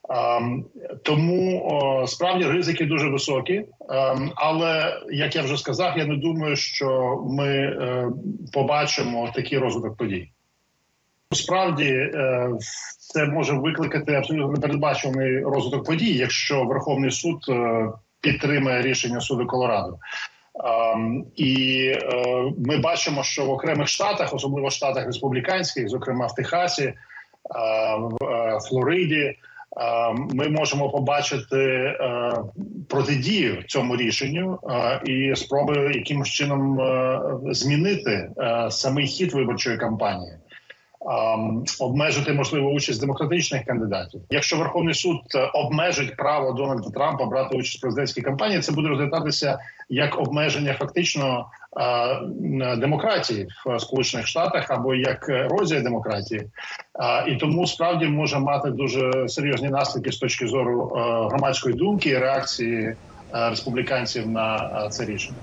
Um, 0.09 0.63
тому 1.03 2.03
справді 2.07 2.45
ризики 2.45 2.85
дуже 2.85 3.09
високі. 3.09 3.65
Um, 3.89 4.31
але 4.35 5.01
як 5.09 5.35
я 5.35 5.41
вже 5.41 5.57
сказав, 5.57 5.97
я 5.97 6.05
не 6.05 6.15
думаю, 6.15 6.55
що 6.55 7.17
ми 7.29 7.47
е, 7.47 8.09
побачимо 8.53 9.31
такий 9.35 9.57
розвиток 9.57 9.97
подій. 9.97 10.31
Справді 11.31 11.89
е, 11.89 12.49
це 12.99 13.25
може 13.25 13.53
викликати 13.53 14.13
абсолютно 14.13 14.51
непередбачуваний 14.51 15.43
розвиток 15.43 15.85
подій, 15.85 16.13
якщо 16.13 16.63
Верховний 16.63 17.11
суд 17.11 17.39
е, 17.49 17.89
підтримає 18.21 18.81
рішення 18.81 19.21
суду 19.21 19.47
Колорадо. 19.47 19.97
Um, 20.55 21.23
і 21.35 21.85
е, 21.87 22.53
ми 22.57 22.77
бачимо, 22.77 23.23
що 23.23 23.45
в 23.45 23.49
окремих 23.49 23.87
штатах, 23.87 24.33
особливо 24.33 24.67
в 24.67 24.71
штатах 24.71 25.05
республіканських, 25.05 25.89
зокрема 25.89 26.27
в 26.27 26.35
Техасі, 26.35 26.83
е, 26.83 26.95
в 27.97 28.25
е, 28.25 28.59
Флориді, 28.69 29.37
ми 30.33 30.49
можемо 30.49 30.89
побачити 30.89 31.57
е, 31.59 32.33
протидію 32.89 33.63
цьому 33.67 33.95
рішенню 33.95 34.59
е, 34.69 35.01
і 35.05 35.35
спроби 35.35 35.91
якимось 35.95 36.27
чином 36.27 36.79
е, 36.79 37.19
змінити 37.51 38.11
е, 38.11 38.67
самий 38.71 39.07
хід 39.07 39.33
виборчої 39.33 39.77
кампанії. 39.77 40.33
Um, 41.01 41.63
обмежити 41.79 42.33
можливу 42.33 42.69
участь 42.69 43.01
демократичних 43.01 43.65
кандидатів. 43.65 44.21
Якщо 44.29 44.57
Верховний 44.57 44.93
суд 44.93 45.17
е, 45.35 45.51
обмежить 45.53 46.15
право 46.15 46.51
Дональда 46.51 46.89
Трампа 46.89 47.25
брати 47.25 47.57
участь 47.57 47.77
в 47.77 47.81
президентській 47.81 48.21
кампанії, 48.21 48.61
це 48.61 48.71
буде 48.71 48.87
розглядатися 48.87 49.59
як 49.89 50.19
обмеження 50.19 50.73
фактично 50.73 51.45
е, 51.81 52.75
демократії 52.75 53.47
в 53.65 53.79
Сполучених 53.79 54.27
Штатах 54.27 54.71
або 54.71 54.95
як 54.95 55.29
ерозія 55.29 55.81
демократії, 55.81 56.41
е, 56.41 57.31
і 57.31 57.35
тому 57.35 57.67
справді 57.67 58.05
може 58.05 58.39
мати 58.39 58.69
дуже 58.69 59.27
серйозні 59.27 59.69
наслідки 59.69 60.11
з 60.11 60.17
точки 60.17 60.47
зору 60.47 60.85
громадської 61.31 61.75
думки 61.75 62.09
і 62.09 62.17
реакції 62.17 62.95
республіканців 63.33 64.27
на 64.27 64.87
це 64.89 65.05
рішення. 65.05 65.39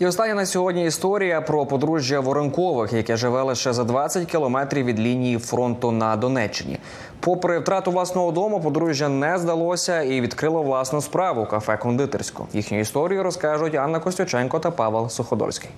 І 0.00 0.06
остання 0.06 0.34
на 0.34 0.46
сьогодні 0.46 0.84
історія 0.84 1.40
про 1.40 1.66
подружжя 1.66 2.20
Воронкових, 2.20 2.92
яке 2.92 3.16
живе 3.16 3.42
лише 3.42 3.72
за 3.72 3.84
20 3.84 4.30
кілометрів 4.30 4.84
від 4.84 5.00
лінії 5.00 5.38
фронту 5.38 5.90
на 5.90 6.16
Донеччині. 6.16 6.78
Попри 7.20 7.58
втрату 7.58 7.90
власного 7.90 8.32
дому, 8.32 8.60
подружжя 8.60 9.08
не 9.08 9.38
здалося 9.38 10.02
і 10.02 10.20
відкрило 10.20 10.62
власну 10.62 11.00
справу 11.00 11.46
кафе 11.46 11.76
кондитерську. 11.76 12.46
Їхню 12.52 12.80
історію 12.80 13.22
розкажуть 13.22 13.74
Анна 13.74 14.00
Костюченко 14.00 14.58
та 14.58 14.70
Павел 14.70 15.08
Суходольський. 15.08 15.70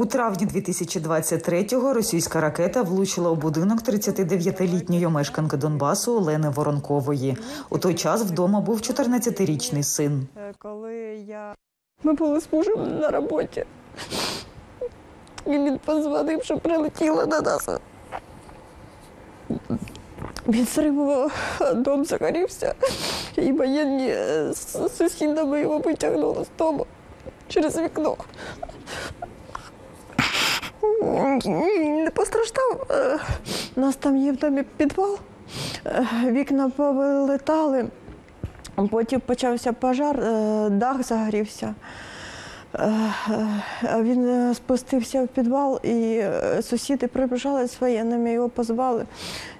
У 0.00 0.06
травні 0.06 0.46
2023-го 0.46 1.94
російська 1.94 2.40
ракета 2.40 2.82
влучила 2.82 3.30
у 3.30 3.34
будинок 3.34 3.82
39-літньої 3.82 5.08
мешканки 5.08 5.56
Донбасу 5.56 6.16
Олени 6.16 6.48
Воронкової. 6.48 7.36
У 7.70 7.78
той 7.78 7.94
час 7.94 8.22
вдома 8.22 8.60
був 8.60 8.78
14-річний 8.78 9.82
син. 9.82 10.26
Коли 10.58 11.26
ми 12.02 12.12
були 12.12 12.40
з 12.40 12.48
мужем 12.52 12.98
на 12.98 13.10
роботі, 13.10 13.64
і 15.46 15.50
він 15.50 15.78
подзвонив, 15.84 16.44
що 16.44 16.58
прилетіло 16.58 17.26
на 17.26 17.40
нас. 17.40 17.68
Він 20.48 20.66
зривав, 20.66 21.32
дом 21.74 22.04
загорівся, 22.04 22.74
і 23.36 23.52
воєнні 23.52 24.14
з 24.52 24.88
сусідами 24.96 25.60
його 25.60 25.78
витягнули 25.78 26.44
з 26.44 26.58
дому 26.58 26.86
через 27.48 27.78
вікно. 27.78 28.16
Не 31.46 32.10
постраждав. 32.14 32.86
У 33.76 33.80
нас 33.80 33.96
там 33.96 34.16
є 34.16 34.32
в 34.32 34.36
домі 34.36 34.62
підвал, 34.76 35.18
вікна 36.24 36.70
повилетали. 36.76 37.86
Потім 38.90 39.20
почався 39.20 39.72
пожар, 39.72 40.16
дах 40.70 41.02
загорівся. 41.02 41.74
Він 43.82 44.54
спустився 44.54 45.24
в 45.24 45.28
підвал, 45.28 45.80
і 45.82 46.22
сусіди 46.62 47.06
прибіжали 47.06 47.68
з 47.68 47.80
воєнними, 47.80 48.32
його 48.32 48.48
позвали, 48.48 49.04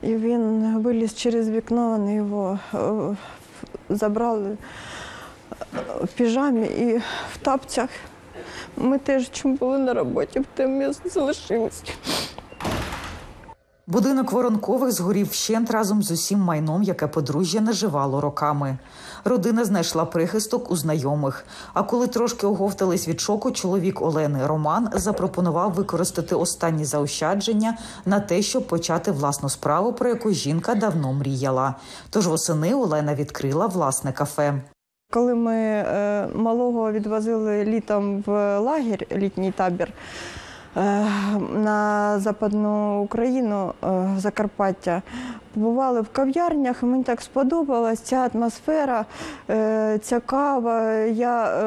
і 0.03 0.15
він 0.15 0.75
виліз 0.79 1.15
через 1.15 1.51
вікно, 1.51 1.89
вони 1.89 2.15
його 2.15 2.59
забрали 3.89 4.57
в 6.03 6.07
піжамі 6.07 6.67
і 6.67 6.97
в 7.33 7.37
тапцях. 7.43 7.89
Ми 8.77 8.99
теж 8.99 9.31
чим 9.31 9.55
були 9.55 9.79
на 9.79 9.95
роботі, 9.95 10.41
в 10.41 10.47
тим 10.55 10.79
місці 10.79 11.09
залишились. 11.09 11.83
Будинок 13.91 14.33
Воронкових 14.33 14.93
згорів 14.93 15.31
вщент 15.31 15.71
разом 15.71 16.03
з 16.03 16.11
усім 16.11 16.39
майном, 16.39 16.83
яке 16.83 17.07
подружжя 17.07 17.61
наживало 17.61 18.21
роками. 18.21 18.79
Родина 19.25 19.65
знайшла 19.65 20.05
прихисток 20.05 20.71
у 20.71 20.77
знайомих. 20.77 21.45
А 21.75 21.83
коли 21.83 22.07
трошки 22.07 22.47
оговтались 22.47 23.09
від 23.09 23.21
шоку, 23.21 23.51
чоловік 23.51 24.03
Олени 24.03 24.47
Роман 24.47 24.91
запропонував 24.95 25.73
використати 25.73 26.35
останні 26.35 26.85
заощадження 26.85 27.79
на 28.05 28.21
те, 28.21 28.43
щоб 28.43 28.67
почати 28.67 29.13
власну 29.13 29.49
справу, 29.49 29.93
про 29.93 30.09
яку 30.09 30.31
жінка 30.31 30.75
давно 30.75 31.13
мріяла. 31.13 31.75
Тож 32.11 32.27
восени 32.27 32.75
Олена 32.75 33.15
відкрила 33.15 33.67
власне 33.67 34.13
кафе. 34.13 34.63
Коли 35.13 35.35
ми 35.35 35.55
е, 35.55 36.27
малого 36.35 36.93
відвозили 36.93 37.65
літом 37.65 38.23
в 38.27 38.59
лагерь, 38.59 39.07
літній 39.13 39.53
табір 39.53 39.89
е, 40.77 41.07
на 41.55 42.19
Западну 42.19 43.03
Україну, 43.03 43.73
е, 43.85 44.09
Закарпаття, 44.19 45.03
побували 45.55 46.01
в 46.01 46.09
кав'ярнях, 46.09 46.83
мені 46.83 47.05
так 47.05 47.21
сподобалась 47.21 48.01
ця 48.01 48.29
атмосфера, 48.35 49.05
ця 50.01 50.21
кава. 50.27 50.93
Я 50.99 51.61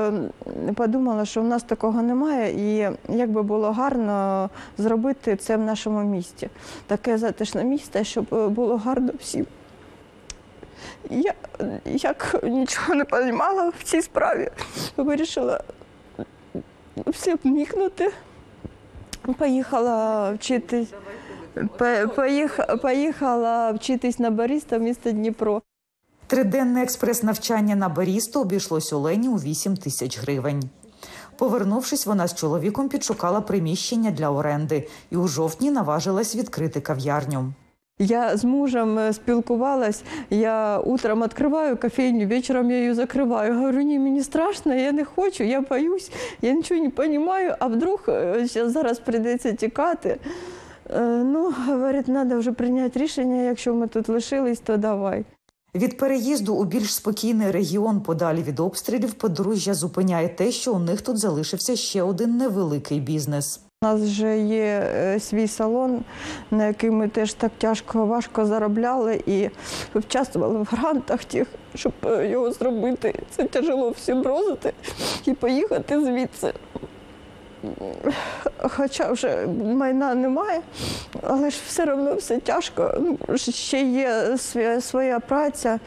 подумала, 0.76 1.26
що 1.26 1.42
в 1.42 1.48
нас 1.48 1.64
такого 1.64 2.02
немає, 2.02 2.54
і 2.54 2.96
як 3.10 3.32
би 3.32 3.44
було 3.44 3.72
гарно 3.72 4.50
зробити 4.78 5.36
це 5.36 5.58
в 5.58 5.62
нашому 5.62 6.04
місті. 6.04 6.50
Таке 6.88 7.18
затишне 7.18 7.64
місце, 7.64 8.04
щоб 8.04 8.26
було 8.50 8.78
гарно 8.78 9.12
всім. 9.20 9.46
Я 11.10 11.34
як 11.86 12.36
нічого 12.44 12.96
не 12.96 13.04
розуміла 13.04 13.72
в 13.80 13.84
цій 13.84 14.02
справі, 14.02 14.50
вирішила 14.98 15.64
все 17.08 17.36
вникнути. 17.44 18.12
Поїхала 19.38 20.32
вчитись, 20.32 20.88
по- 21.78 22.78
поїхала 22.82 23.72
вчитись 23.72 24.20
на 24.20 24.32
бариста 24.32 24.78
в 24.78 24.82
місто 24.82 25.12
Дніпро. 25.12 25.62
Триденне 26.28 26.84
експрес-навчання 26.84 27.76
на 27.76 27.90
барісту 27.90 28.42
обійшлось 28.42 28.94
Олені 28.94 29.30
у 29.30 29.36
8 29.36 29.78
тисяч 29.78 30.20
гривень. 30.20 30.64
Повернувшись, 31.38 32.06
вона 32.06 32.28
з 32.28 32.36
чоловіком 32.36 32.90
підшукала 32.90 33.42
приміщення 33.42 34.12
для 34.12 34.30
оренди 34.30 34.88
і 35.10 35.16
у 35.18 35.28
жовтні 35.28 35.72
наважилась 35.72 36.36
відкрити 36.36 36.82
кав'ярню. 36.82 37.54
Я 38.00 38.38
з 38.38 38.44
мужем 38.44 39.00
е, 39.00 39.14
спілкувалась, 39.14 40.04
я 40.30 40.80
утром 40.80 41.24
відкриваю 41.24 41.78
кофейню, 41.78 42.28
вечором 42.28 42.72
я 42.72 42.78
її 42.78 42.94
закриваю. 42.94 43.56
Говорю, 43.56 43.82
ні, 43.82 44.00
мені 44.00 44.24
страшно, 44.24 44.76
я 44.76 44.92
не 44.92 45.06
хочу, 45.06 45.44
я 45.44 45.62
боюсь, 45.62 46.12
я 46.42 46.54
нічого 46.54 46.82
не 46.82 46.92
розумію, 46.98 47.56
а 47.60 47.68
вдруг 47.68 48.06
е, 48.08 48.48
зараз 48.54 49.00
прийдеться 49.00 49.54
тікати. 49.54 50.18
Е, 50.90 51.24
Ну, 51.24 51.54
говорить, 51.68 52.06
треба 52.06 52.38
вже 52.38 52.52
прийняти 52.52 53.00
рішення, 53.00 53.42
якщо 53.42 53.74
ми 53.74 53.88
тут 53.88 54.10
лишились, 54.10 54.60
то 54.60 54.78
давай. 54.78 55.26
Від 55.76 55.98
переїзду 55.98 56.56
у 56.56 56.64
більш 56.64 56.94
спокійний 56.94 57.52
регіон 57.52 58.02
подалі 58.02 58.44
від 58.44 58.60
обстрілів 58.60 59.14
подружжя 59.14 59.74
зупиняє 59.74 60.30
те, 60.30 60.52
що 60.52 60.74
у 60.74 60.80
них 60.80 61.02
тут 61.02 61.18
залишився 61.18 61.76
ще 61.76 62.04
один 62.04 62.38
невеликий 62.38 63.00
бізнес. 63.00 63.60
У 63.84 63.86
нас 63.86 64.02
вже 64.02 64.40
є 64.40 64.90
е, 64.96 65.20
свій 65.20 65.48
салон, 65.48 66.02
на 66.52 66.68
який 66.68 66.92
ми 66.92 67.08
теж 67.08 67.34
так 67.34 67.52
тяжко, 67.58 68.06
важко 68.06 68.46
заробляли 68.46 69.22
і 69.26 69.50
участвували 69.94 70.60
в 70.60 70.68
грантах 70.72 71.26
тих, 71.26 71.48
щоб 71.76 71.94
е, 72.06 72.28
його 72.28 72.52
зробити. 72.52 73.16
Це 73.30 73.44
тяжело 73.44 73.90
всім 73.90 74.22
бросити 74.22 74.74
і 75.26 75.34
поїхати 75.34 76.02
звідси. 76.02 76.54
Хоча 78.58 79.12
вже 79.12 79.48
майна 79.64 80.16
немає, 80.16 80.62
але 81.22 81.50
ж 81.50 81.60
все 81.68 81.94
одно 81.94 82.16
все 82.16 82.40
тяжко. 82.40 82.94
Ну, 83.00 83.38
ще 83.38 83.82
є 83.82 84.38
своя 84.82 85.20
праця, 85.20 85.80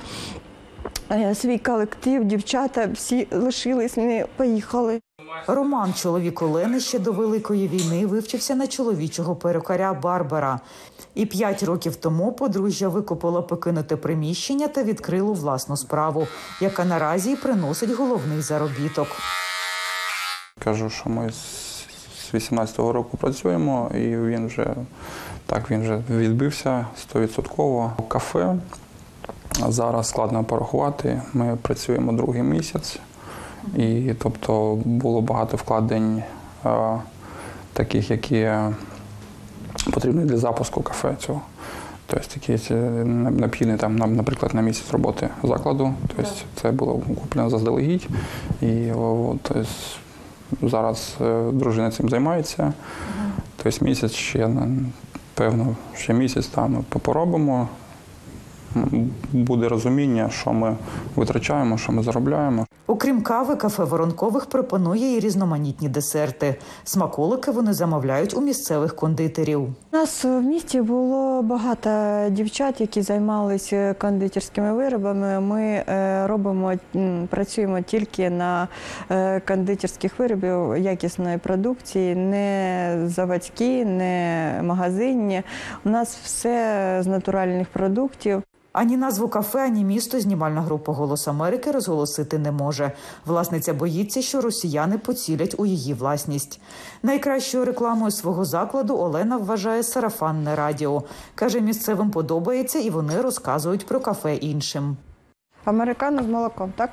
е, 1.10 1.34
свій 1.34 1.58
колектив, 1.58 2.24
дівчата 2.24 2.88
всі 2.94 3.28
лишились, 3.30 3.96
не 3.96 4.26
поїхали. 4.36 5.00
Роман, 5.46 5.94
чоловік 5.94 6.42
Олени, 6.42 6.80
ще 6.80 6.98
до 6.98 7.12
Великої 7.12 7.68
війни 7.68 8.06
вивчився 8.06 8.54
на 8.54 8.66
чоловічого 8.66 9.36
перукаря 9.36 9.94
Барбара. 9.94 10.60
І 11.14 11.26
п'ять 11.26 11.62
років 11.62 11.96
тому 11.96 12.32
подружжя 12.32 12.88
викупило 12.88 13.42
покинуте 13.42 13.96
приміщення 13.96 14.68
та 14.68 14.82
відкрило 14.82 15.32
власну 15.32 15.76
справу, 15.76 16.26
яка 16.60 16.84
наразі 16.84 17.30
й 17.30 17.36
приносить 17.36 17.90
головний 17.90 18.40
заробіток. 18.40 19.08
Кажу, 20.58 20.90
що 20.90 21.10
ми 21.10 21.30
з 21.30 21.66
з 22.26 22.34
18-го 22.34 22.92
року 22.92 23.16
працюємо, 23.16 23.90
і 23.94 24.16
він 24.16 24.46
вже 24.46 24.74
так 25.46 25.70
він 25.70 25.82
вже 25.82 26.02
відбився 26.10 26.86
100%. 27.14 27.90
Кафе 28.08 28.56
зараз 29.68 30.08
складно 30.08 30.44
порахувати. 30.44 31.22
Ми 31.32 31.58
працюємо 31.62 32.12
другий 32.12 32.42
місяць, 32.42 32.98
і 33.76 34.14
тобто 34.18 34.78
було 34.84 35.20
багато 35.20 35.56
вкладень, 35.56 36.22
е, 36.66 36.98
таких, 37.72 38.10
які 38.10 38.50
потрібні 39.92 40.24
для 40.24 40.36
запуску 40.36 40.82
кафе 40.82 41.14
цього. 41.18 41.40
Тобто 42.06 42.28
такі 42.34 42.58
ці 42.58 42.74
необхідні 42.74 43.76
там, 43.76 43.96
нам, 43.96 44.16
наприклад, 44.16 44.54
на 44.54 44.62
місяць 44.62 44.92
роботи 44.92 45.28
закладу. 45.42 45.94
Тобто 46.16 46.30
це 46.54 46.70
було 46.70 46.92
куплено 46.92 47.50
заздалегідь. 47.50 48.08
І 48.62 48.92
тобто, 49.42 49.64
зараз 50.62 51.14
е, 51.20 51.50
дружина 51.52 51.90
цим 51.90 52.08
займається. 52.08 52.72
Тобто 53.56 53.84
місяць 53.84 54.12
ще, 54.12 54.50
певно, 55.34 55.76
ще 55.94 56.12
місяць 56.12 56.46
там 56.46 56.72
ми 56.72 56.82
поробимо. 56.88 57.68
Буде 59.32 59.68
розуміння, 59.68 60.30
що 60.30 60.52
ми 60.52 60.76
витрачаємо, 61.16 61.78
що 61.78 61.92
ми 61.92 62.02
заробляємо. 62.02 62.66
Окрім 62.88 63.22
кави, 63.22 63.56
кафе 63.56 63.84
Воронкових 63.84 64.46
пропонує 64.46 65.16
і 65.16 65.20
різноманітні 65.20 65.88
десерти. 65.88 66.56
Смаколики 66.84 67.50
вони 67.50 67.72
замовляють 67.72 68.36
у 68.36 68.40
місцевих 68.40 68.96
кондитерів. 68.96 69.60
У 69.60 69.72
нас 69.92 70.24
в 70.24 70.40
місті 70.40 70.80
було 70.80 71.42
багато 71.42 71.90
дівчат, 72.30 72.80
які 72.80 73.02
займалися 73.02 73.94
кондитерськими 73.98 74.72
виробами. 74.72 75.40
Ми 75.40 75.62
е, 75.62 76.26
робимо, 76.26 76.72
працюємо 77.28 77.80
тільки 77.80 78.30
на 78.30 78.68
е, 79.10 79.40
кондитерських 79.40 80.18
виробів 80.18 80.76
якісної 80.76 81.38
продукції, 81.38 82.14
не 82.14 82.98
заводські, 83.04 83.84
не 83.84 84.60
магазинні. 84.62 85.42
У 85.84 85.88
нас 85.88 86.18
все 86.24 86.98
з 87.04 87.06
натуральних 87.06 87.68
продуктів. 87.68 88.42
Ані 88.76 88.96
назву 88.96 89.28
кафе, 89.28 89.58
ані 89.58 89.84
місто 89.84 90.20
знімальна 90.20 90.60
група 90.60 90.92
Голос 90.92 91.28
Америки 91.28 91.70
розголосити 91.70 92.38
не 92.38 92.52
може. 92.52 92.92
Власниця 93.26 93.74
боїться, 93.74 94.22
що 94.22 94.40
росіяни 94.40 94.98
поцілять 94.98 95.54
у 95.58 95.66
її 95.66 95.94
власність. 95.94 96.60
Найкращою 97.02 97.64
рекламою 97.64 98.10
свого 98.10 98.44
закладу 98.44 98.98
Олена 98.98 99.36
вважає 99.36 99.82
сарафанне 99.82 100.56
радіо. 100.56 101.02
каже, 101.34 101.60
місцевим 101.60 102.10
подобається, 102.10 102.78
і 102.78 102.90
вони 102.90 103.20
розказують 103.20 103.86
про 103.86 104.00
кафе 104.00 104.34
іншим. 104.34 104.96
Американо 105.64 106.22
з 106.22 106.26
молоком, 106.26 106.72
так? 106.76 106.90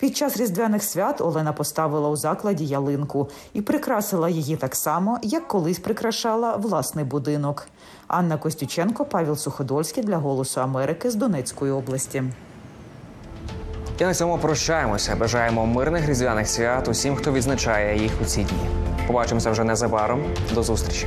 Під 0.00 0.16
час 0.16 0.36
різдвяних 0.36 0.82
свят 0.82 1.20
Олена 1.20 1.52
поставила 1.52 2.08
у 2.08 2.16
закладі 2.16 2.66
ялинку 2.66 3.28
і 3.52 3.62
прикрасила 3.62 4.28
її 4.28 4.56
так 4.56 4.76
само, 4.76 5.18
як 5.22 5.48
колись 5.48 5.78
прикрашала 5.78 6.56
власний 6.56 7.04
будинок. 7.04 7.66
Анна 8.06 8.38
Костюченко, 8.38 9.04
Павел 9.04 9.36
Суходольський 9.36 10.02
для 10.02 10.16
Голосу 10.16 10.60
Америки 10.60 11.10
з 11.10 11.14
Донецької 11.14 11.72
області. 11.72 12.22
І 13.98 14.04
на 14.04 14.14
цьому 14.14 14.38
прощаємося. 14.38 15.16
Бажаємо 15.16 15.66
мирних 15.66 16.08
різдвяних 16.08 16.48
свят 16.48 16.88
усім, 16.88 17.16
хто 17.16 17.32
відзначає 17.32 18.02
їх 18.02 18.12
у 18.22 18.24
ці 18.24 18.42
дні. 18.42 18.70
Побачимося 19.06 19.50
вже 19.50 19.64
незабаром. 19.64 20.24
До 20.54 20.62
зустрічі. 20.62 21.06